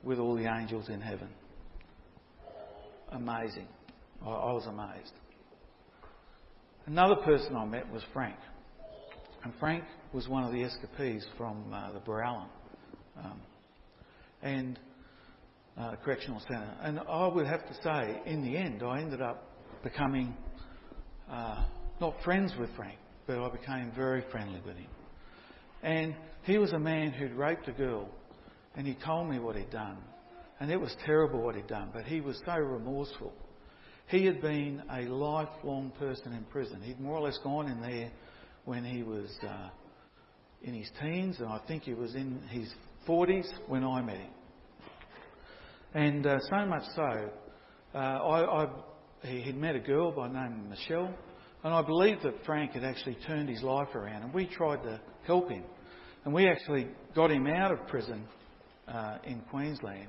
with 0.03 0.19
all 0.19 0.35
the 0.35 0.51
angels 0.51 0.89
in 0.89 0.99
heaven. 0.99 1.29
Amazing. 3.11 3.67
I, 4.25 4.29
I 4.29 4.51
was 4.53 4.65
amazed. 4.65 5.13
Another 6.87 7.15
person 7.15 7.55
I 7.55 7.65
met 7.65 7.91
was 7.91 8.01
Frank. 8.13 8.37
And 9.43 9.53
Frank 9.59 9.83
was 10.13 10.27
one 10.27 10.43
of 10.43 10.51
the 10.51 10.61
escapees 10.61 11.25
from 11.37 11.73
uh, 11.73 11.93
the 11.93 11.99
Borallon 11.99 12.47
um, 13.17 13.41
and 14.41 14.79
uh, 15.77 15.95
correctional 16.03 16.39
centre. 16.41 16.73
And 16.81 16.99
I 16.99 17.27
would 17.27 17.47
have 17.47 17.65
to 17.67 17.73
say, 17.83 18.21
in 18.25 18.43
the 18.43 18.55
end, 18.55 18.83
I 18.83 18.99
ended 18.99 19.21
up 19.21 19.43
becoming 19.83 20.35
uh, 21.29 21.65
not 21.99 22.15
friends 22.23 22.53
with 22.59 22.69
Frank, 22.75 22.97
but 23.25 23.39
I 23.39 23.49
became 23.49 23.91
very 23.95 24.23
friendly 24.31 24.61
with 24.65 24.75
him. 24.75 24.89
And 25.81 26.15
he 26.43 26.57
was 26.57 26.71
a 26.73 26.79
man 26.79 27.11
who'd 27.11 27.33
raped 27.33 27.67
a 27.67 27.71
girl, 27.71 28.09
and 28.75 28.85
he 28.85 28.95
told 29.05 29.29
me 29.29 29.39
what 29.39 29.55
he'd 29.55 29.71
done. 29.71 29.97
And 30.59 30.69
it 30.69 30.79
was 30.79 30.95
terrible 31.05 31.41
what 31.41 31.55
he'd 31.55 31.67
done, 31.67 31.89
but 31.91 32.03
he 32.03 32.21
was 32.21 32.39
so 32.45 32.53
remorseful. 32.53 33.33
He 34.07 34.25
had 34.25 34.41
been 34.41 34.83
a 34.91 35.03
lifelong 35.03 35.91
person 35.97 36.33
in 36.33 36.43
prison. 36.43 36.81
He'd 36.83 36.99
more 36.99 37.15
or 37.15 37.21
less 37.21 37.39
gone 37.43 37.67
in 37.67 37.81
there 37.81 38.11
when 38.65 38.83
he 38.83 39.03
was 39.03 39.29
uh, 39.43 39.69
in 40.63 40.73
his 40.73 40.89
teens, 41.01 41.37
and 41.39 41.47
I 41.47 41.59
think 41.67 41.83
he 41.83 41.93
was 41.93 42.15
in 42.15 42.41
his 42.49 42.67
40s 43.07 43.47
when 43.67 43.83
I 43.83 44.01
met 44.01 44.17
him. 44.17 44.31
And 45.93 46.25
uh, 46.25 46.39
so 46.49 46.65
much 46.65 46.83
so, 46.95 47.29
uh, 47.93 47.97
I, 47.97 48.63
I 48.63 48.67
he'd 49.23 49.57
met 49.57 49.75
a 49.75 49.79
girl 49.79 50.11
by 50.11 50.27
the 50.27 50.33
name 50.33 50.61
of 50.63 50.69
Michelle, 50.69 51.13
and 51.63 51.73
I 51.73 51.81
believe 51.81 52.21
that 52.23 52.33
Frank 52.45 52.71
had 52.71 52.83
actually 52.83 53.17
turned 53.27 53.49
his 53.49 53.61
life 53.61 53.93
around, 53.93 54.23
and 54.23 54.33
we 54.33 54.45
tried 54.45 54.83
to 54.83 55.01
help 55.25 55.49
him. 55.49 55.63
And 56.23 56.33
we 56.33 56.47
actually 56.47 56.87
got 57.15 57.31
him 57.31 57.47
out 57.47 57.71
of 57.71 57.87
prison 57.87 58.23
uh, 58.87 59.17
in 59.23 59.41
Queensland 59.49 60.07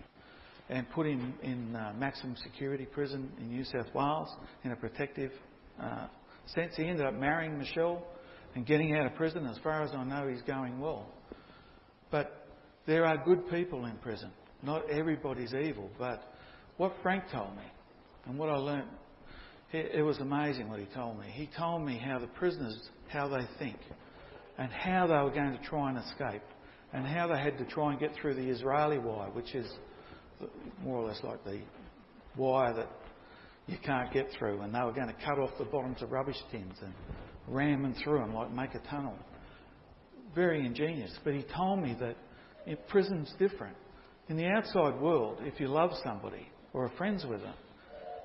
and 0.68 0.88
put 0.90 1.06
him 1.06 1.34
in 1.42 1.74
uh, 1.74 1.92
maximum 1.98 2.36
security 2.42 2.84
prison 2.84 3.30
in 3.38 3.48
New 3.48 3.64
South 3.64 3.92
Wales 3.94 4.28
in 4.64 4.72
a 4.72 4.76
protective 4.76 5.32
uh, 5.80 6.06
sense. 6.46 6.74
He 6.76 6.84
ended 6.84 7.06
up 7.06 7.14
marrying 7.14 7.58
Michelle 7.58 8.04
and 8.54 8.66
getting 8.66 8.96
out 8.96 9.06
of 9.06 9.14
prison. 9.14 9.46
As 9.46 9.58
far 9.62 9.82
as 9.82 9.90
I 9.94 10.04
know, 10.04 10.28
he's 10.28 10.42
going 10.42 10.80
well. 10.80 11.06
But 12.10 12.46
there 12.86 13.06
are 13.06 13.16
good 13.24 13.48
people 13.50 13.86
in 13.86 13.96
prison. 13.96 14.30
Not 14.62 14.88
everybody's 14.90 15.54
evil. 15.54 15.90
But 15.98 16.22
what 16.76 16.94
Frank 17.02 17.24
told 17.32 17.56
me 17.56 17.64
and 18.26 18.38
what 18.38 18.48
I 18.48 18.56
learnt 18.56 18.88
it 19.72 20.04
was 20.04 20.18
amazing 20.18 20.68
what 20.68 20.80
he 20.80 20.86
told 20.94 21.18
me. 21.18 21.26
He 21.32 21.48
told 21.56 21.82
me 21.82 21.98
how 21.98 22.18
the 22.18 22.26
prisoners, 22.26 22.78
how 23.08 23.28
they 23.28 23.46
think, 23.58 23.78
and 24.58 24.70
how 24.70 25.06
they 25.06 25.14
were 25.14 25.30
going 25.30 25.56
to 25.56 25.64
try 25.64 25.88
and 25.88 25.98
escape, 25.98 26.42
and 26.92 27.06
how 27.06 27.26
they 27.26 27.40
had 27.40 27.56
to 27.56 27.64
try 27.64 27.92
and 27.92 27.98
get 27.98 28.10
through 28.20 28.34
the 28.34 28.50
Israeli 28.50 28.98
wire, 28.98 29.30
which 29.30 29.54
is 29.54 29.66
more 30.82 30.98
or 30.98 31.08
less 31.08 31.20
like 31.22 31.42
the 31.44 31.60
wire 32.36 32.74
that 32.74 32.90
you 33.66 33.78
can't 33.82 34.12
get 34.12 34.28
through, 34.38 34.60
and 34.60 34.74
they 34.74 34.80
were 34.80 34.92
going 34.92 35.06
to 35.06 35.16
cut 35.24 35.38
off 35.38 35.50
the 35.58 35.64
bottoms 35.64 36.02
of 36.02 36.12
rubbish 36.12 36.36
tins 36.50 36.76
and 36.82 36.92
ram 37.48 37.82
them 37.82 37.94
through 38.02 38.18
them, 38.20 38.34
like 38.34 38.52
make 38.52 38.74
a 38.74 38.78
tunnel. 38.88 39.14
Very 40.34 40.64
ingenious. 40.64 41.12
But 41.24 41.34
he 41.34 41.44
told 41.54 41.80
me 41.80 41.96
that 42.00 42.16
in 42.66 42.76
prison's 42.88 43.32
different. 43.38 43.76
In 44.28 44.36
the 44.36 44.46
outside 44.46 45.00
world, 45.00 45.38
if 45.42 45.60
you 45.60 45.68
love 45.68 45.90
somebody 46.04 46.48
or 46.72 46.84
are 46.86 46.92
friends 46.96 47.24
with 47.28 47.42
them, 47.42 47.54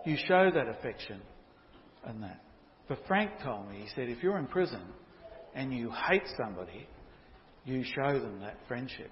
you 0.06 0.16
show 0.28 0.50
that 0.54 0.68
affection 0.70 1.22
and 2.06 2.24
that. 2.24 2.42
But 2.88 3.00
Frank 3.08 3.32
told 3.44 3.70
me, 3.70 3.80
he 3.82 3.90
said, 3.96 4.08
if 4.08 4.24
you're 4.24 4.38
in 4.38 4.48
prison 4.48 4.82
and 5.54 5.74
you 5.74 5.92
hate 6.10 6.24
somebody, 6.38 6.88
you 7.66 7.84
show 7.84 8.20
them 8.20 8.40
that 8.40 8.58
friendship. 8.68 9.12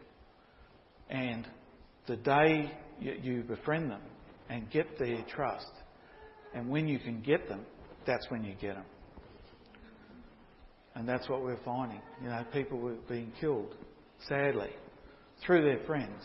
And 1.09 1.45
the 2.07 2.15
day 2.15 2.71
you 3.01 3.43
befriend 3.43 3.91
them 3.91 4.01
and 4.49 4.69
get 4.71 4.97
their 4.97 5.25
trust, 5.27 5.71
and 6.53 6.69
when 6.69 6.87
you 6.87 6.99
can 6.99 7.21
get 7.21 7.49
them, 7.49 7.65
that's 8.07 8.25
when 8.29 8.43
you 8.43 8.53
get 8.53 8.75
them. 8.75 8.85
And 10.95 11.08
that's 11.08 11.27
what 11.27 11.43
we're 11.43 11.60
finding. 11.65 12.01
You 12.23 12.29
know, 12.29 12.45
people 12.53 12.79
were 12.79 12.95
being 13.10 13.31
killed, 13.39 13.75
sadly, 14.27 14.69
through 15.45 15.63
their 15.63 15.86
friends 15.86 16.23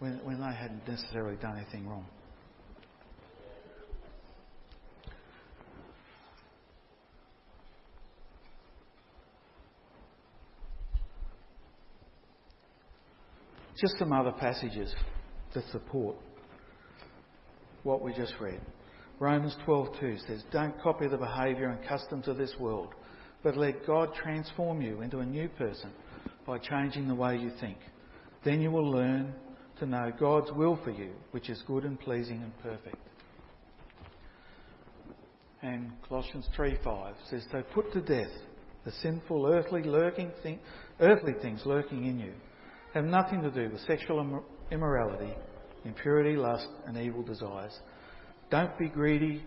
when, 0.00 0.20
when 0.24 0.40
they 0.40 0.54
hadn't 0.54 0.86
necessarily 0.88 1.36
done 1.36 1.56
anything 1.56 1.88
wrong. 1.88 2.04
Just 13.80 13.96
some 14.00 14.12
other 14.12 14.32
passages 14.32 14.92
to 15.54 15.62
support 15.70 16.16
what 17.84 18.02
we 18.02 18.12
just 18.12 18.34
read. 18.40 18.60
Romans 19.20 19.56
12:2 19.64 20.18
says, 20.26 20.42
"Don't 20.50 20.76
copy 20.80 21.06
the 21.06 21.16
behaviour 21.16 21.68
and 21.68 21.86
customs 21.86 22.26
of 22.26 22.36
this 22.36 22.52
world, 22.58 22.92
but 23.42 23.56
let 23.56 23.86
God 23.86 24.14
transform 24.14 24.80
you 24.82 25.00
into 25.00 25.20
a 25.20 25.26
new 25.26 25.48
person 25.48 25.90
by 26.46 26.58
changing 26.58 27.08
the 27.08 27.14
way 27.14 27.36
you 27.36 27.50
think. 27.60 27.78
Then 28.44 28.60
you 28.60 28.70
will 28.70 28.90
learn 28.90 29.34
to 29.78 29.86
know 29.86 30.12
God's 30.18 30.50
will 30.52 30.76
for 30.76 30.90
you, 30.90 31.10
which 31.30 31.48
is 31.50 31.62
good 31.66 31.84
and 31.84 31.98
pleasing 31.98 32.42
and 32.42 32.58
perfect." 32.62 32.96
And 35.62 35.92
Colossians 36.08 36.48
3:5 36.54 37.16
says, 37.24 37.46
"So 37.50 37.62
put 37.62 37.92
to 37.92 38.00
death 38.00 38.32
the 38.84 38.92
sinful 38.92 39.46
earthly 39.46 39.82
lurking 39.82 40.30
thing, 40.42 40.60
earthly 41.00 41.34
things 41.34 41.66
lurking 41.66 42.04
in 42.04 42.18
you." 42.18 42.34
have 42.94 43.04
nothing 43.04 43.42
to 43.42 43.50
do 43.50 43.70
with 43.70 43.80
sexual 43.82 44.42
immorality, 44.70 45.32
impurity, 45.84 46.36
lust, 46.36 46.68
and 46.86 46.96
evil 46.96 47.22
desires. 47.22 47.78
Don't 48.50 48.76
be 48.78 48.88
greedy, 48.88 49.44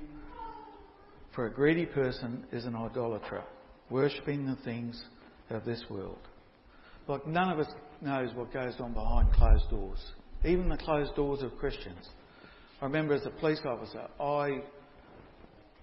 for 1.33 1.47
a 1.47 1.51
greedy 1.51 1.85
person 1.85 2.45
is 2.51 2.65
an 2.65 2.75
idolater, 2.75 3.43
worshipping 3.91 4.45
the 4.45 4.55
things 4.63 5.01
of 5.49 5.65
this 5.65 5.83
world. 5.89 6.17
Like 7.07 7.27
none 7.27 7.51
of 7.51 7.59
us 7.59 7.71
knows 8.01 8.33
what 8.33 8.53
goes 8.53 8.75
on 8.79 8.93
behind 8.93 9.31
closed 9.33 9.69
doors, 9.69 9.99
even 10.45 10.69
the 10.69 10.77
closed 10.77 11.15
doors 11.15 11.43
of 11.43 11.57
Christians. 11.57 12.09
I 12.81 12.85
remember 12.85 13.13
as 13.13 13.25
a 13.25 13.29
police 13.29 13.59
officer, 13.65 14.07
I 14.19 14.61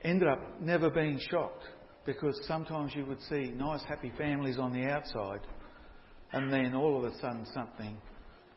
ended 0.02 0.28
up 0.28 0.60
never 0.60 0.90
being 0.90 1.20
shocked 1.30 1.64
because 2.06 2.40
sometimes 2.48 2.92
you 2.94 3.04
would 3.06 3.20
see 3.28 3.52
nice, 3.54 3.82
happy 3.86 4.12
families 4.16 4.58
on 4.58 4.72
the 4.72 4.86
outside 4.86 5.40
and 6.32 6.52
then 6.52 6.74
all 6.74 6.98
of 6.98 7.10
a 7.10 7.16
sudden, 7.18 7.46
something, 7.54 7.96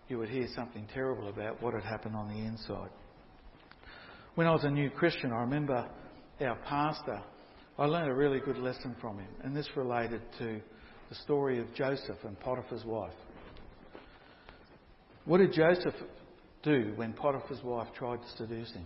you 0.10 0.18
would 0.18 0.30
hear 0.30 0.48
something 0.56 0.88
terrible 0.94 1.30
about 1.30 1.62
what 1.62 1.74
had 1.74 1.84
happened 1.84 2.16
on 2.16 2.28
the 2.28 2.40
inside. 2.40 2.90
when 4.36 4.48
I 4.48 4.52
was 4.52 4.64
a 4.64 4.70
new 4.70 4.90
Christian, 4.90 5.32
I 5.32 5.42
remember 5.42 5.90
our 6.42 6.56
pastor, 6.68 7.22
I 7.78 7.86
learned 7.86 8.10
a 8.10 8.14
really 8.14 8.40
good 8.40 8.58
lesson 8.58 8.96
from 9.00 9.20
him, 9.20 9.30
and 9.44 9.56
this 9.56 9.68
related 9.76 10.22
to 10.40 10.60
the 11.10 11.16
story 11.16 11.60
of 11.60 11.74
Joseph 11.74 12.18
and 12.24 12.40
Potiphar's 12.40 12.86
wife. 12.86 13.14
What 15.26 15.38
did 15.38 15.54
Joseph 15.54 15.96
do 16.64 16.94
when 16.96 17.14
Potiphar's 17.14 17.64
wife 17.64 17.88
tried 17.98 18.22
to 18.22 18.38
seduce 18.38 18.72
him? 18.72 18.86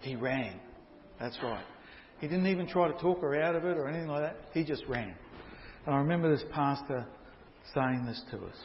He 0.00 0.16
ran. 0.16 0.60
That's 1.18 1.36
right. 1.42 1.64
He 2.20 2.28
didn't 2.28 2.46
even 2.46 2.66
try 2.66 2.88
to 2.88 2.98
talk 2.98 3.20
her 3.20 3.40
out 3.40 3.54
of 3.54 3.64
it 3.64 3.76
or 3.76 3.88
anything 3.88 4.08
like 4.08 4.22
that. 4.22 4.36
He 4.52 4.64
just 4.64 4.84
ran. 4.88 5.14
And 5.84 5.94
I 5.94 5.98
remember 5.98 6.34
this 6.34 6.44
pastor 6.52 7.06
saying 7.74 8.06
this 8.06 8.20
to 8.30 8.38
us. 8.38 8.56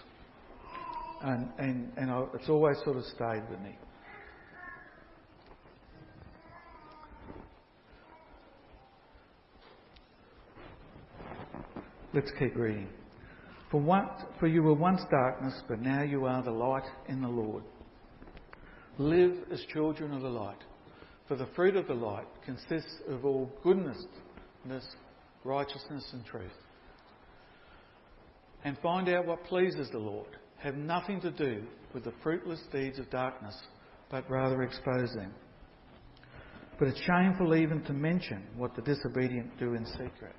And, 1.24 1.50
and, 1.58 1.92
and 1.98 2.12
I, 2.12 2.24
it's 2.34 2.50
always 2.50 2.78
sort 2.84 2.98
of 2.98 3.04
stayed 3.06 3.44
with 3.50 3.60
me. 3.62 3.78
Let's 12.13 12.32
keep 12.38 12.56
reading. 12.58 12.89
For, 13.71 14.10
for 14.39 14.47
you 14.47 14.63
were 14.63 14.74
once 14.74 15.02
darkness, 15.10 15.54
but 15.69 15.80
now 15.80 16.04
you 16.04 16.26
are 16.26 16.43
the 16.43 16.52
light 16.52 16.84
in 17.08 17.21
the 17.21 17.28
Lord. 17.30 17.63
Live 18.97 19.38
as 19.52 19.63
children 19.71 20.13
of 20.13 20.21
the 20.21 20.30
light. 20.30 20.62
For 21.30 21.38
the 21.38 21.47
fruit 21.56 21.78
of 21.78 21.88
the 21.88 21.93
light 21.93 22.28
consists 22.45 22.97
of 23.08 23.24
all 23.24 23.50
goodness, 23.63 24.06
righteousness, 25.45 26.06
and 26.12 26.26
truth. 26.26 26.52
And 28.65 28.78
find 28.80 29.08
out 29.08 29.26
what 29.26 29.45
pleases 29.45 29.89
the 29.91 29.97
Lord. 29.97 30.28
Have 30.58 30.76
nothing 30.76 31.21
to 31.21 31.32
do 31.32 31.63
with 31.93 32.04
the 32.04 32.13
fruitless 32.21 32.60
deeds 32.74 33.00
of 33.00 33.10
darkness, 33.10 33.56
but 34.10 34.30
rather 34.30 34.63
expose 34.63 35.13
them. 35.15 35.34
But 36.78 36.89
it's 36.89 37.02
shameful 37.02 37.56
even 37.56 37.82
to 37.84 37.93
mention 37.93 38.43
what 38.58 38.76
the 38.76 38.82
disobedient 38.82 39.58
do 39.58 39.76
in 39.76 39.86
secret. 39.86 40.36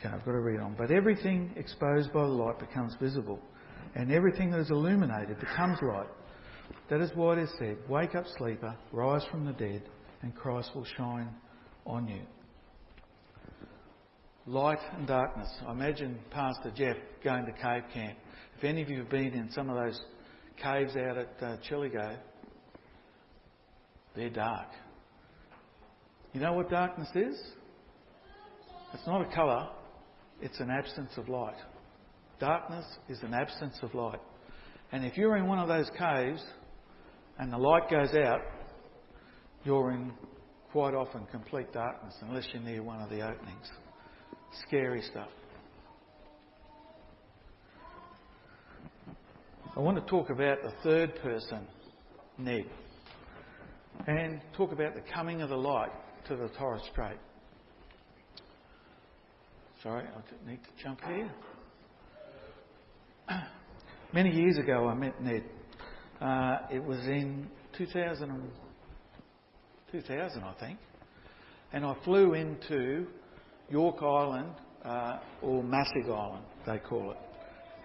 Okay, 0.00 0.14
I've 0.14 0.24
got 0.24 0.32
to 0.32 0.40
read 0.40 0.60
on. 0.60 0.74
But 0.78 0.90
everything 0.90 1.52
exposed 1.56 2.12
by 2.12 2.22
the 2.22 2.28
light 2.28 2.58
becomes 2.58 2.94
visible, 3.00 3.38
and 3.94 4.10
everything 4.10 4.50
that 4.50 4.60
is 4.60 4.70
illuminated 4.70 5.38
becomes 5.38 5.78
light. 5.82 6.08
That 6.88 7.00
is 7.00 7.10
why 7.14 7.34
it 7.34 7.40
is 7.40 7.50
said, 7.58 7.76
Wake 7.88 8.14
up, 8.14 8.24
sleeper, 8.38 8.74
rise 8.92 9.24
from 9.30 9.44
the 9.44 9.52
dead, 9.52 9.82
and 10.22 10.34
Christ 10.34 10.70
will 10.74 10.86
shine 10.96 11.28
on 11.84 12.08
you. 12.08 12.22
Light 14.46 14.78
and 14.96 15.06
darkness. 15.06 15.48
I 15.66 15.72
imagine 15.72 16.18
Pastor 16.30 16.72
Jeff 16.74 16.96
going 17.22 17.44
to 17.44 17.52
cave 17.52 17.82
camp. 17.92 18.18
If 18.56 18.64
any 18.64 18.82
of 18.82 18.88
you 18.88 18.98
have 19.00 19.10
been 19.10 19.34
in 19.34 19.50
some 19.52 19.68
of 19.68 19.76
those 19.76 20.00
caves 20.62 20.96
out 20.96 21.18
at 21.18 21.28
uh, 21.42 21.56
Chillagoe, 21.68 22.16
they're 24.16 24.30
dark. 24.30 24.68
You 26.32 26.40
know 26.40 26.54
what 26.54 26.70
darkness 26.70 27.08
is? 27.14 27.38
It's 28.94 29.06
not 29.06 29.20
a 29.20 29.34
colour, 29.34 29.68
it's 30.42 30.60
an 30.60 30.70
absence 30.70 31.10
of 31.16 31.28
light. 31.28 31.56
Darkness 32.38 32.86
is 33.08 33.18
an 33.22 33.34
absence 33.34 33.78
of 33.82 33.94
light. 33.94 34.20
And 34.92 35.04
if 35.04 35.16
you're 35.16 35.36
in 35.36 35.46
one 35.46 35.58
of 35.58 35.68
those 35.68 35.90
caves 35.98 36.42
and 37.38 37.52
the 37.52 37.58
light 37.58 37.90
goes 37.90 38.14
out, 38.14 38.40
you're 39.64 39.92
in 39.92 40.12
quite 40.72 40.94
often 40.94 41.26
complete 41.30 41.72
darkness 41.72 42.14
unless 42.22 42.46
you're 42.52 42.62
near 42.62 42.82
one 42.82 43.00
of 43.00 43.10
the 43.10 43.20
openings. 43.20 43.70
Scary 44.66 45.02
stuff. 45.02 45.28
I 49.76 49.80
want 49.80 49.96
to 49.96 50.10
talk 50.10 50.30
about 50.30 50.62
the 50.62 50.72
third 50.82 51.14
person, 51.22 51.60
Ned, 52.38 52.64
and 54.06 54.40
talk 54.56 54.72
about 54.72 54.94
the 54.94 55.02
coming 55.12 55.42
of 55.42 55.48
the 55.48 55.56
light 55.56 55.92
to 56.26 56.36
the 56.36 56.48
Torres 56.58 56.82
Strait. 56.90 57.18
Sorry, 59.82 60.04
I 60.04 60.50
need 60.50 60.60
to 60.62 60.82
jump 60.82 61.00
here. 61.06 61.30
Many 64.12 64.30
years 64.30 64.58
ago, 64.58 64.88
I 64.88 64.94
met 64.94 65.22
Ned. 65.22 65.42
Uh, 66.20 66.58
it 66.70 66.84
was 66.84 66.98
in 67.06 67.48
2000, 67.78 68.50
2000, 69.90 70.42
I 70.42 70.52
think. 70.60 70.78
And 71.72 71.86
I 71.86 71.94
flew 72.04 72.34
into 72.34 73.06
Yorke 73.70 74.02
Island, 74.02 74.52
uh, 74.84 75.18
or 75.40 75.62
Masig 75.62 76.10
Island, 76.10 76.44
they 76.66 76.76
call 76.78 77.12
it. 77.12 77.18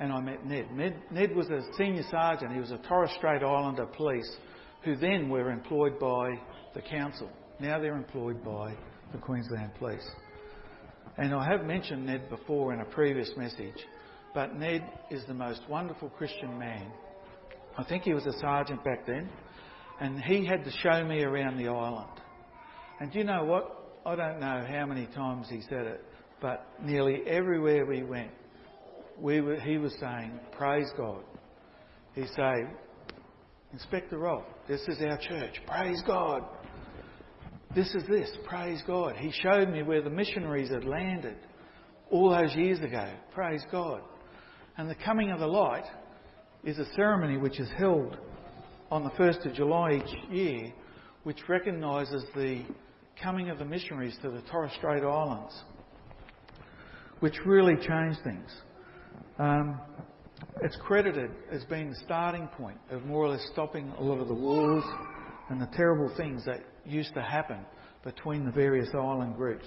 And 0.02 0.12
I 0.12 0.20
met 0.20 0.46
Ned. 0.46 0.72
Ned. 0.74 1.02
Ned 1.12 1.34
was 1.34 1.48
a 1.50 1.62
senior 1.78 2.04
sergeant. 2.12 2.52
He 2.52 2.60
was 2.60 2.72
a 2.72 2.80
Torres 2.90 3.12
Strait 3.16 3.42
Islander 3.42 3.86
police 3.86 4.36
who 4.84 4.98
then 4.98 5.30
were 5.30 5.50
employed 5.50 5.98
by 6.00 6.42
the 6.74 6.82
council. 6.82 7.30
Now 7.62 7.80
they're 7.80 7.96
employed 7.96 8.44
by 8.44 8.76
the 9.14 9.18
Queensland 9.18 9.72
Police. 9.80 10.06
And 11.18 11.34
I 11.34 11.46
have 11.50 11.66
mentioned 11.66 12.06
Ned 12.06 12.30
before 12.30 12.74
in 12.74 12.82
a 12.82 12.86
previous 12.86 13.32
message, 13.38 13.86
but 14.34 14.56
Ned 14.56 14.84
is 15.10 15.24
the 15.28 15.34
most 15.34 15.62
wonderful 15.70 16.10
Christian 16.10 16.60
man. 16.60 16.92
I 17.78 17.84
think 17.84 18.04
he 18.04 18.14
was 18.14 18.26
a 18.26 18.38
sergeant 18.40 18.84
back 18.84 19.06
then, 19.06 19.30
and 20.02 20.22
he 20.22 20.46
had 20.46 20.66
to 20.66 20.72
show 20.72 21.04
me 21.06 21.24
around 21.24 21.58
the 21.58 21.70
island. 21.70 22.20
And 23.00 23.12
do 23.12 23.20
you 23.20 23.24
know 23.24 23.46
what? 23.46 24.00
I 24.06 24.16
don't 24.16 24.40
know 24.40 24.66
how 24.68 24.86
many 24.86 25.08
times 25.08 25.48
he 25.50 25.62
said 25.62 25.88
it, 25.88 26.06
but 26.42 26.68
nearly 26.82 27.22
everywhere 27.26 27.86
we 27.86 28.04
went, 28.04 28.32
we 29.20 29.40
were, 29.40 29.60
he 29.60 29.78
was 29.78 29.96
saying, 30.00 30.40
Praise 30.58 30.90
God. 30.98 31.24
He'd 32.14 32.28
say, 32.36 32.66
Inspector 33.74 34.18
Rob, 34.18 34.44
this 34.68 34.82
is 34.88 35.02
our 35.02 35.18
church. 35.18 35.62
Praise 35.68 36.02
God. 36.06 36.44
This 37.76 37.94
is 37.94 38.04
this. 38.08 38.32
Praise 38.46 38.82
God. 38.88 39.18
He 39.18 39.34
showed 39.44 39.70
me 39.70 39.84
where 39.84 40.02
the 40.02 40.10
missionaries 40.10 40.70
had 40.70 40.86
landed 40.86 41.36
all 42.10 42.30
those 42.30 42.56
years 42.56 42.80
ago. 42.80 43.12
Praise 43.34 43.64
God. 43.70 44.02
And 44.78 44.90
the 44.90 44.96
coming 44.96 45.30
of 45.32 45.40
the 45.40 45.48
light 45.48 45.84
is 46.64 46.80
a 46.80 46.86
ceremony 46.96 47.36
which 47.36 47.60
is 47.60 47.68
held 47.78 48.18
on 48.90 49.04
the 49.04 49.10
1st 49.12 49.48
of 49.48 49.56
July 49.56 50.02
each 50.02 50.32
year, 50.32 50.74
which 51.24 51.50
recognises 51.50 52.24
the 52.34 52.64
coming 53.22 53.50
of 53.50 53.60
the 53.60 53.66
missionaries 53.66 54.18
to 54.22 54.32
the 54.32 54.42
Torres 54.50 54.72
Strait 54.78 55.04
Islands, 55.04 55.54
which 57.20 57.36
really 57.46 57.76
changed 57.76 58.20
things. 58.24 58.56
Um, 59.38 59.82
it's 60.62 60.78
credited 60.78 61.32
as 61.52 61.66
being 61.66 61.90
the 61.90 62.00
starting 62.06 62.48
point 62.48 62.78
of 62.90 63.04
more 63.04 63.26
or 63.26 63.30
less 63.32 63.46
stopping 63.52 63.92
a 64.00 64.02
lot 64.02 64.22
of 64.22 64.30
the 64.30 64.34
wars 64.34 64.84
and 65.50 65.62
the 65.62 65.70
terrible 65.76 66.10
things 66.16 66.46
that 66.46 66.62
used 66.86 67.14
to 67.14 67.22
happen 67.22 67.60
between 68.04 68.46
the 68.46 68.52
various 68.52 68.90
island 68.94 69.36
groups. 69.36 69.66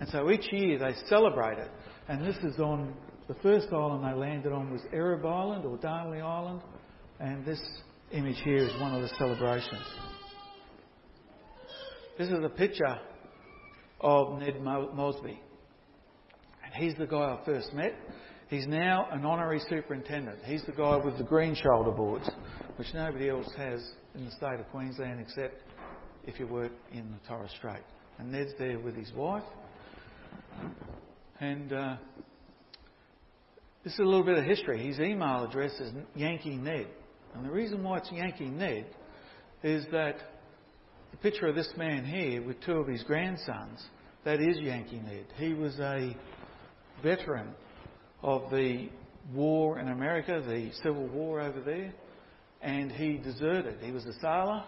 And 0.00 0.08
so 0.10 0.30
each 0.30 0.52
year 0.52 0.78
they 0.78 0.94
celebrate 1.08 1.58
it. 1.58 1.70
And 2.08 2.24
this 2.24 2.36
is 2.44 2.58
on 2.58 2.94
the 3.26 3.34
first 3.42 3.68
island 3.72 4.04
they 4.04 4.18
landed 4.18 4.52
on 4.52 4.70
was 4.70 4.80
Erub 4.94 5.24
Island 5.24 5.64
or 5.64 5.76
Darnley 5.76 6.20
Island. 6.20 6.62
And 7.20 7.44
this 7.44 7.60
image 8.12 8.40
here 8.44 8.58
is 8.58 8.80
one 8.80 8.94
of 8.94 9.02
the 9.02 9.08
celebrations. 9.18 9.84
This 12.16 12.28
is 12.28 12.38
a 12.42 12.48
picture 12.48 12.98
of 14.00 14.38
Ned 14.38 14.62
Mosby. 14.62 15.40
And 16.64 16.74
he's 16.74 16.96
the 16.96 17.06
guy 17.06 17.38
I 17.40 17.44
first 17.44 17.72
met. 17.74 17.94
He's 18.48 18.66
now 18.66 19.08
an 19.10 19.26
honorary 19.26 19.60
superintendent. 19.68 20.38
He's 20.44 20.64
the 20.64 20.72
guy 20.72 20.96
with 20.96 21.18
the 21.18 21.24
green 21.24 21.54
shoulder 21.54 21.90
boards, 21.90 22.28
which 22.76 22.88
nobody 22.94 23.28
else 23.28 23.48
has 23.56 23.86
in 24.14 24.24
the 24.24 24.30
state 24.32 24.58
of 24.58 24.68
Queensland 24.70 25.20
except 25.20 25.54
if 26.28 26.38
you 26.38 26.46
work 26.46 26.72
in 26.92 27.10
the 27.10 27.26
Torres 27.26 27.50
Strait. 27.56 27.82
And 28.18 28.30
Ned's 28.30 28.52
there 28.58 28.78
with 28.78 28.94
his 28.94 29.10
wife. 29.14 29.44
And 31.40 31.72
uh, 31.72 31.96
this 33.82 33.94
is 33.94 33.98
a 33.98 34.04
little 34.04 34.24
bit 34.24 34.36
of 34.36 34.44
history. 34.44 34.86
His 34.86 35.00
email 35.00 35.46
address 35.48 35.72
is 35.80 35.90
Yankee 36.14 36.56
Ned. 36.56 36.86
And 37.34 37.46
the 37.46 37.50
reason 37.50 37.82
why 37.82 37.98
it's 37.98 38.12
Yankee 38.12 38.50
Ned 38.50 38.86
is 39.62 39.86
that 39.90 40.16
the 41.12 41.16
picture 41.18 41.46
of 41.46 41.54
this 41.54 41.70
man 41.78 42.04
here 42.04 42.42
with 42.42 42.60
two 42.60 42.76
of 42.76 42.86
his 42.86 43.02
grandsons, 43.04 43.82
that 44.24 44.40
is 44.40 44.58
Yankee 44.58 45.00
Ned. 45.00 45.24
He 45.36 45.54
was 45.54 45.78
a 45.78 46.14
veteran 47.02 47.48
of 48.22 48.50
the 48.50 48.90
war 49.32 49.78
in 49.78 49.88
America, 49.88 50.42
the 50.46 50.72
Civil 50.82 51.06
War 51.08 51.40
over 51.40 51.60
there, 51.60 51.94
and 52.60 52.92
he 52.92 53.16
deserted. 53.16 53.78
He 53.80 53.92
was 53.92 54.04
a 54.04 54.12
sailor 54.20 54.64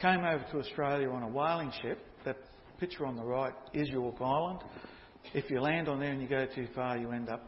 came 0.00 0.20
over 0.20 0.44
to 0.52 0.58
Australia 0.58 1.10
on 1.10 1.22
a 1.22 1.28
whaling 1.28 1.72
ship. 1.82 1.98
That 2.24 2.36
picture 2.78 3.06
on 3.06 3.16
the 3.16 3.24
right 3.24 3.54
is 3.72 3.88
Yorke 3.88 4.20
Island. 4.20 4.60
If 5.34 5.50
you 5.50 5.60
land 5.60 5.88
on 5.88 6.00
there 6.00 6.10
and 6.10 6.20
you 6.20 6.28
go 6.28 6.46
too 6.54 6.68
far, 6.74 6.96
you 6.96 7.10
end 7.10 7.28
up 7.28 7.42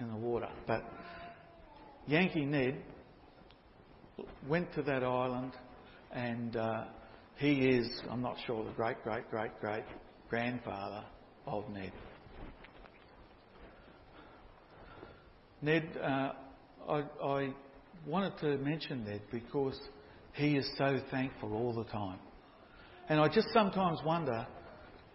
in 0.00 0.08
the 0.08 0.16
water. 0.16 0.48
But 0.66 0.84
Yankee 2.06 2.44
Ned 2.44 2.82
went 4.48 4.72
to 4.74 4.82
that 4.82 5.02
island 5.02 5.52
and 6.12 6.56
uh, 6.56 6.84
he 7.36 7.66
is, 7.68 7.88
I'm 8.10 8.22
not 8.22 8.36
sure, 8.46 8.64
the 8.64 8.70
great, 8.72 9.02
great, 9.02 9.28
great, 9.30 9.58
great 9.60 9.84
grandfather 10.28 11.04
of 11.46 11.68
Ned. 11.70 11.92
Ned, 15.62 15.88
uh, 16.02 16.32
I, 16.88 17.02
I 17.22 17.54
wanted 18.06 18.38
to 18.38 18.58
mention 18.58 19.04
that 19.06 19.30
because 19.30 19.78
he 20.34 20.56
is 20.56 20.68
so 20.76 21.00
thankful 21.10 21.54
all 21.54 21.72
the 21.72 21.84
time. 21.84 22.18
And 23.08 23.20
I 23.20 23.28
just 23.28 23.48
sometimes 23.52 24.00
wonder, 24.04 24.46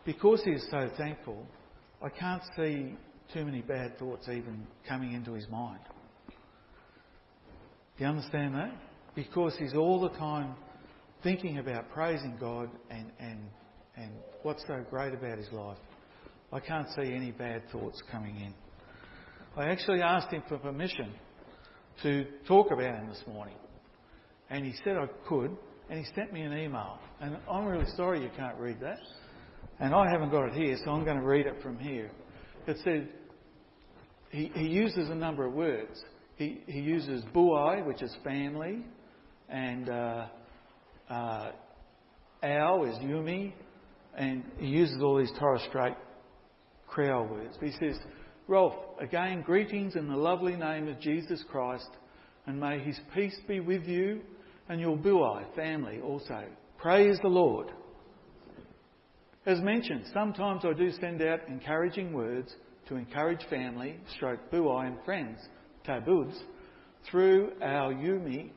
because 0.06 0.42
he 0.44 0.52
is 0.52 0.66
so 0.72 0.90
thankful, 0.98 1.46
I 2.02 2.10
can't 2.10 2.42
see 2.56 2.96
too 3.34 3.46
many 3.46 3.62
bad 3.62 3.98
thoughts 4.00 4.28
even 4.30 4.66
coming 4.88 5.14
into 5.14 5.34
his 5.34 5.48
mind. 5.50 5.82
Do 7.98 8.06
you 8.06 8.08
understand 8.08 8.56
that? 8.56 8.72
Because 9.14 9.56
he's 9.58 9.74
all 9.74 10.00
the 10.00 10.18
time 10.18 10.56
thinking 11.22 11.58
about 11.58 11.90
praising 11.92 12.38
God 12.40 12.70
and, 12.90 13.12
and, 13.20 13.40
and 13.98 14.12
what's 14.44 14.64
so 14.68 14.86
great 14.90 15.14
about 15.14 15.38
his 15.38 15.52
life. 15.52 15.78
I 16.54 16.60
can't 16.60 16.88
see 16.96 17.14
any 17.14 17.32
bad 17.32 17.64
thoughts 17.72 18.02
coming 18.10 18.38
in. 18.38 18.54
I 19.58 19.70
actually 19.70 20.02
asked 20.02 20.32
him 20.32 20.44
for 20.48 20.58
permission 20.58 21.12
to 22.04 22.26
talk 22.48 22.72
about 22.72 22.96
him 22.96 23.10
this 23.10 23.22
morning. 23.28 23.56
And 24.50 24.66
he 24.66 24.74
said 24.84 24.98
I 24.98 25.08
could, 25.28 25.56
and 25.90 26.00
he 26.00 26.06
sent 26.16 26.34
me 26.34 26.42
an 26.42 26.58
email. 26.58 27.00
And 27.22 27.38
I'm 27.50 27.66
really 27.66 27.90
sorry 27.96 28.22
you 28.22 28.32
can't 28.36 28.58
read 28.58 28.80
that. 28.82 29.00
And 29.80 29.94
I 29.94 30.10
haven't 30.12 30.32
got 30.32 30.48
it 30.48 30.54
here, 30.54 30.78
so 30.84 30.92
I'm 30.92 31.06
going 31.06 31.20
to 31.20 31.26
read 31.26 31.46
it 31.46 31.62
from 31.62 31.78
here. 31.78 32.12
It 32.68 32.78
said, 32.84 33.10
he, 34.30 34.52
he 34.54 34.68
uses 34.68 35.10
a 35.10 35.16
number 35.16 35.46
of 35.46 35.54
words. 35.54 36.04
He, 36.36 36.62
he 36.68 36.80
uses 36.80 37.24
buai, 37.34 37.86
which 37.86 38.02
is 38.02 38.16
family, 38.24 38.86
and 39.50 39.90
uh, 39.90 40.28
uh, 41.10 41.52
ao 42.44 42.84
is 42.84 42.96
yumi, 42.98 43.54
and 44.16 44.44
he 44.58 44.68
uses 44.68 45.02
all 45.02 45.18
these 45.18 45.32
Torres 45.40 45.62
Strait 45.70 45.96
Creole 46.88 47.28
words. 47.28 47.58
But 47.60 47.70
He 47.70 47.76
says, 47.80 48.00
Rolf, 48.48 48.74
again, 49.00 49.42
greetings 49.42 49.96
in 49.96 50.08
the 50.08 50.16
lovely 50.16 50.56
name 50.56 50.88
of 50.88 51.00
Jesus 51.00 51.44
Christ, 51.50 51.90
and 52.46 52.60
may 52.60 52.80
his 52.80 53.00
peace 53.14 53.38
be 53.48 53.60
with 53.60 53.84
you 53.84 54.22
and 54.70 54.80
your 54.80 54.96
Buai 54.96 55.44
family 55.56 56.00
also. 56.00 56.46
Praise 56.78 57.18
the 57.22 57.28
Lord. 57.28 57.72
As 59.46 59.60
mentioned, 59.62 60.06
sometimes 60.14 60.62
I 60.64 60.74
do 60.74 60.92
send 61.02 61.22
out 61.22 61.40
encouraging 61.48 62.14
words 62.14 62.54
to 62.88 62.96
encourage 62.96 63.44
family, 63.50 63.98
stroke 64.16 64.40
Buai 64.52 64.88
and 64.88 64.98
friends, 65.04 65.40
tabuds, 65.84 66.38
through 67.10 67.52
our 67.62 67.94
Yumi 67.94 68.52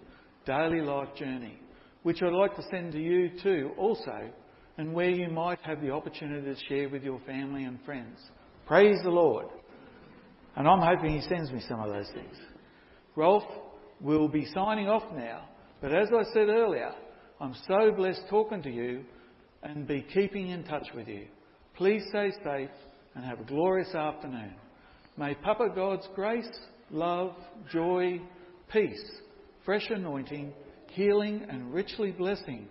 daily 0.44 0.80
life 0.80 1.14
journey, 1.16 1.58
which 2.02 2.22
I'd 2.22 2.32
like 2.32 2.56
to 2.56 2.62
send 2.70 2.92
to 2.92 3.00
you 3.00 3.30
too 3.42 3.70
also, 3.78 4.30
and 4.76 4.92
where 4.92 5.10
you 5.10 5.28
might 5.28 5.60
have 5.62 5.80
the 5.80 5.90
opportunity 5.90 6.54
to 6.54 6.60
share 6.68 6.88
with 6.88 7.02
your 7.02 7.20
family 7.20 7.64
and 7.64 7.78
friends. 7.84 8.18
Praise 8.66 8.98
the 9.04 9.10
Lord. 9.10 9.46
And 10.56 10.68
I'm 10.68 10.80
hoping 10.80 11.18
he 11.18 11.28
sends 11.28 11.50
me 11.50 11.62
some 11.68 11.80
of 11.80 11.90
those 11.90 12.10
things. 12.14 12.36
Rolf 13.16 13.44
will 14.00 14.28
be 14.28 14.46
signing 14.52 14.88
off 14.88 15.04
now, 15.14 15.48
but 15.82 15.92
as 15.92 16.08
I 16.16 16.22
said 16.32 16.48
earlier, 16.48 16.92
I'm 17.40 17.54
so 17.66 17.90
blessed 17.90 18.22
talking 18.30 18.62
to 18.62 18.70
you 18.70 19.04
and 19.64 19.86
be 19.86 20.06
keeping 20.14 20.50
in 20.50 20.62
touch 20.64 20.86
with 20.94 21.08
you. 21.08 21.26
Please 21.74 22.04
stay 22.08 22.30
safe 22.44 22.70
and 23.14 23.24
have 23.24 23.40
a 23.40 23.44
glorious 23.44 23.94
afternoon. 23.94 24.54
May 25.16 25.34
Papa 25.34 25.68
God's 25.74 26.08
grace, 26.14 26.48
love, 26.90 27.34
joy, 27.70 28.20
peace, 28.72 29.04
fresh 29.64 29.90
anointing, 29.90 30.52
healing, 30.92 31.44
and 31.50 31.74
richly 31.74 32.12
blessing 32.12 32.68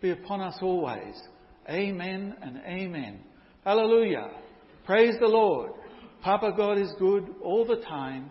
be 0.00 0.10
upon 0.10 0.40
us 0.40 0.56
always. 0.62 1.20
Amen 1.68 2.36
and 2.40 2.60
amen. 2.66 3.20
Hallelujah. 3.64 4.30
Praise 4.86 5.14
the 5.18 5.26
Lord. 5.26 5.72
Papa 6.22 6.52
God 6.56 6.78
is 6.78 6.92
good 6.98 7.34
all 7.42 7.66
the 7.66 7.82
time. 7.84 8.30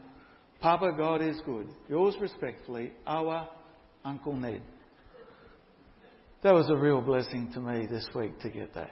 Papa 0.62 0.94
God 0.98 1.22
is 1.22 1.42
good. 1.46 1.68
Yours 1.90 2.16
respectfully, 2.22 2.94
our 3.06 3.50
Uncle 4.06 4.36
Ned. 4.36 4.62
That 6.44 6.54
was 6.54 6.70
a 6.70 6.76
real 6.76 7.02
blessing 7.02 7.52
to 7.54 7.60
me 7.60 7.88
this 7.88 8.06
week 8.14 8.40
to 8.42 8.50
get 8.50 8.74
that. 8.76 8.92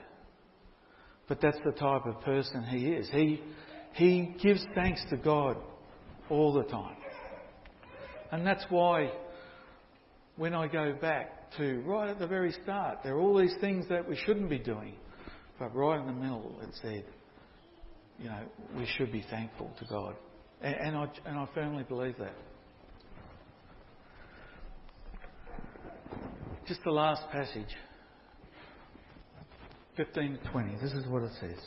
But 1.28 1.40
that's 1.40 1.58
the 1.64 1.72
type 1.72 2.06
of 2.06 2.20
person 2.22 2.64
he 2.64 2.88
is. 2.88 3.08
He, 3.10 3.42
he 3.94 4.34
gives 4.42 4.64
thanks 4.74 5.02
to 5.10 5.16
God 5.16 5.56
all 6.30 6.52
the 6.52 6.64
time. 6.64 6.96
And 8.30 8.46
that's 8.46 8.64
why 8.70 9.12
when 10.36 10.54
I 10.54 10.66
go 10.66 10.94
back 10.94 11.50
to 11.58 11.80
right 11.80 12.08
at 12.08 12.18
the 12.18 12.26
very 12.26 12.52
start, 12.62 12.98
there 13.04 13.16
are 13.16 13.20
all 13.20 13.38
these 13.38 13.54
things 13.60 13.86
that 13.90 14.08
we 14.08 14.16
shouldn't 14.16 14.48
be 14.48 14.58
doing. 14.58 14.94
But 15.58 15.76
right 15.76 16.00
in 16.00 16.06
the 16.06 16.12
middle, 16.12 16.58
it 16.62 16.70
said, 16.80 17.04
you 18.18 18.28
know, 18.28 18.40
we 18.76 18.86
should 18.96 19.12
be 19.12 19.24
thankful 19.30 19.70
to 19.78 19.84
God. 19.84 20.14
And, 20.62 20.74
and, 20.74 20.96
I, 20.96 21.06
and 21.26 21.38
I 21.38 21.46
firmly 21.54 21.84
believe 21.84 22.16
that. 22.18 22.34
Just 26.66 26.84
the 26.84 26.92
last 26.92 27.22
passage, 27.32 27.74
15 29.96 30.38
to 30.38 30.50
20. 30.50 30.76
This 30.80 30.92
is 30.92 31.04
what 31.08 31.24
it 31.24 31.32
says. 31.40 31.58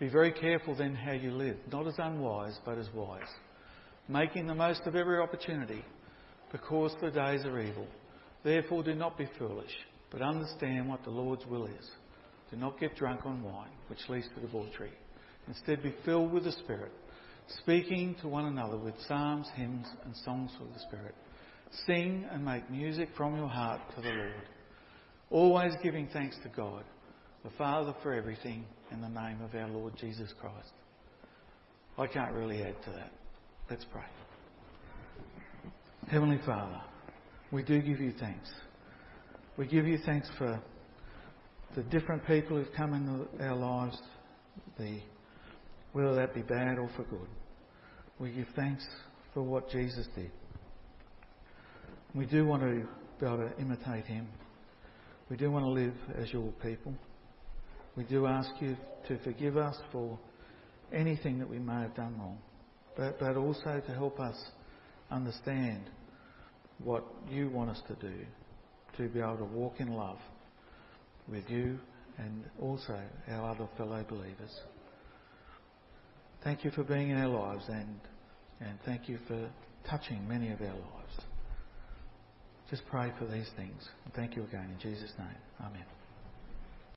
Be 0.00 0.08
very 0.08 0.32
careful 0.32 0.74
then 0.74 0.96
how 0.96 1.12
you 1.12 1.30
live, 1.30 1.56
not 1.70 1.86
as 1.86 1.94
unwise, 1.98 2.58
but 2.64 2.76
as 2.76 2.88
wise, 2.92 3.22
making 4.08 4.48
the 4.48 4.54
most 4.54 4.80
of 4.84 4.96
every 4.96 5.20
opportunity, 5.20 5.84
because 6.50 6.92
the 7.00 7.10
days 7.10 7.44
are 7.44 7.60
evil. 7.60 7.86
Therefore, 8.42 8.82
do 8.82 8.94
not 8.94 9.16
be 9.16 9.28
foolish, 9.38 9.72
but 10.10 10.22
understand 10.22 10.88
what 10.88 11.04
the 11.04 11.10
Lord's 11.10 11.46
will 11.46 11.66
is. 11.66 11.90
Do 12.50 12.56
not 12.56 12.80
get 12.80 12.96
drunk 12.96 13.20
on 13.24 13.44
wine, 13.44 13.70
which 13.86 14.00
leads 14.08 14.28
to 14.34 14.40
debauchery. 14.40 14.92
Instead, 15.46 15.84
be 15.84 15.94
filled 16.04 16.32
with 16.32 16.44
the 16.44 16.52
Spirit, 16.52 16.92
speaking 17.62 18.16
to 18.22 18.28
one 18.28 18.46
another 18.46 18.76
with 18.76 18.94
psalms, 19.06 19.46
hymns, 19.54 19.86
and 20.04 20.16
songs 20.24 20.50
of 20.60 20.66
the 20.74 20.80
Spirit. 20.80 21.14
Sing 21.86 22.26
and 22.30 22.44
make 22.44 22.70
music 22.70 23.08
from 23.16 23.36
your 23.36 23.48
heart 23.48 23.80
to 23.94 24.00
the 24.00 24.08
Lord, 24.08 24.48
always 25.30 25.72
giving 25.82 26.08
thanks 26.12 26.36
to 26.42 26.48
God, 26.48 26.84
the 27.44 27.50
Father, 27.58 27.94
for 28.02 28.12
everything, 28.12 28.64
in 28.92 29.00
the 29.00 29.08
name 29.08 29.40
of 29.42 29.54
our 29.54 29.68
Lord 29.68 29.94
Jesus 29.98 30.32
Christ. 30.40 30.72
I 31.98 32.06
can't 32.06 32.32
really 32.32 32.62
add 32.62 32.76
to 32.84 32.90
that. 32.90 33.10
Let's 33.68 33.84
pray. 33.90 34.04
Heavenly 36.08 36.38
Father, 36.46 36.80
we 37.50 37.62
do 37.62 37.80
give 37.80 38.00
you 38.00 38.12
thanks. 38.20 38.48
We 39.56 39.66
give 39.66 39.86
you 39.86 39.98
thanks 40.04 40.28
for 40.38 40.60
the 41.74 41.82
different 41.84 42.26
people 42.26 42.56
who've 42.56 42.72
come 42.76 42.94
into 42.94 43.44
our 43.44 43.56
lives, 43.56 43.98
the, 44.78 45.00
whether 45.92 46.14
that 46.14 46.34
be 46.34 46.42
bad 46.42 46.78
or 46.78 46.88
for 46.96 47.04
good. 47.04 47.28
We 48.18 48.32
give 48.32 48.46
thanks 48.54 48.86
for 49.34 49.42
what 49.42 49.68
Jesus 49.70 50.06
did. 50.14 50.30
We 52.16 52.24
do 52.24 52.46
want 52.46 52.62
to 52.62 52.86
be 53.20 53.26
able 53.26 53.48
to 53.48 53.60
imitate 53.60 54.06
him. 54.06 54.26
We 55.28 55.36
do 55.36 55.50
want 55.50 55.66
to 55.66 55.70
live 55.70 55.94
as 56.16 56.32
your 56.32 56.50
people. 56.62 56.94
We 57.94 58.04
do 58.04 58.26
ask 58.26 58.50
you 58.60 58.74
to 59.08 59.18
forgive 59.18 59.58
us 59.58 59.76
for 59.92 60.18
anything 60.94 61.38
that 61.40 61.48
we 61.48 61.58
may 61.58 61.74
have 61.82 61.94
done 61.94 62.16
wrong, 62.18 62.38
but, 62.96 63.20
but 63.20 63.36
also 63.36 63.82
to 63.86 63.92
help 63.92 64.18
us 64.18 64.36
understand 65.10 65.82
what 66.82 67.04
you 67.28 67.50
want 67.50 67.70
us 67.70 67.82
to 67.88 67.94
do 67.96 68.14
to 68.96 69.08
be 69.08 69.20
able 69.20 69.36
to 69.36 69.44
walk 69.44 69.74
in 69.78 69.92
love 69.92 70.18
with 71.28 71.44
you 71.50 71.78
and 72.16 72.44
also 72.62 72.98
our 73.28 73.50
other 73.50 73.68
fellow 73.76 74.02
believers. 74.08 74.60
Thank 76.42 76.64
you 76.64 76.70
for 76.70 76.82
being 76.82 77.10
in 77.10 77.18
our 77.18 77.28
lives 77.28 77.64
and, 77.68 78.00
and 78.60 78.78
thank 78.86 79.06
you 79.06 79.18
for 79.28 79.50
touching 79.88 80.26
many 80.26 80.50
of 80.50 80.62
our 80.62 80.68
lives. 80.68 81.25
Just 82.70 82.82
pray 82.90 83.12
for 83.18 83.26
these 83.26 83.48
things. 83.56 83.88
And 84.04 84.14
thank 84.14 84.36
you 84.36 84.42
again 84.42 84.68
in 84.72 84.78
Jesus' 84.80 85.12
name. 85.18 85.28
Amen. 85.60 85.95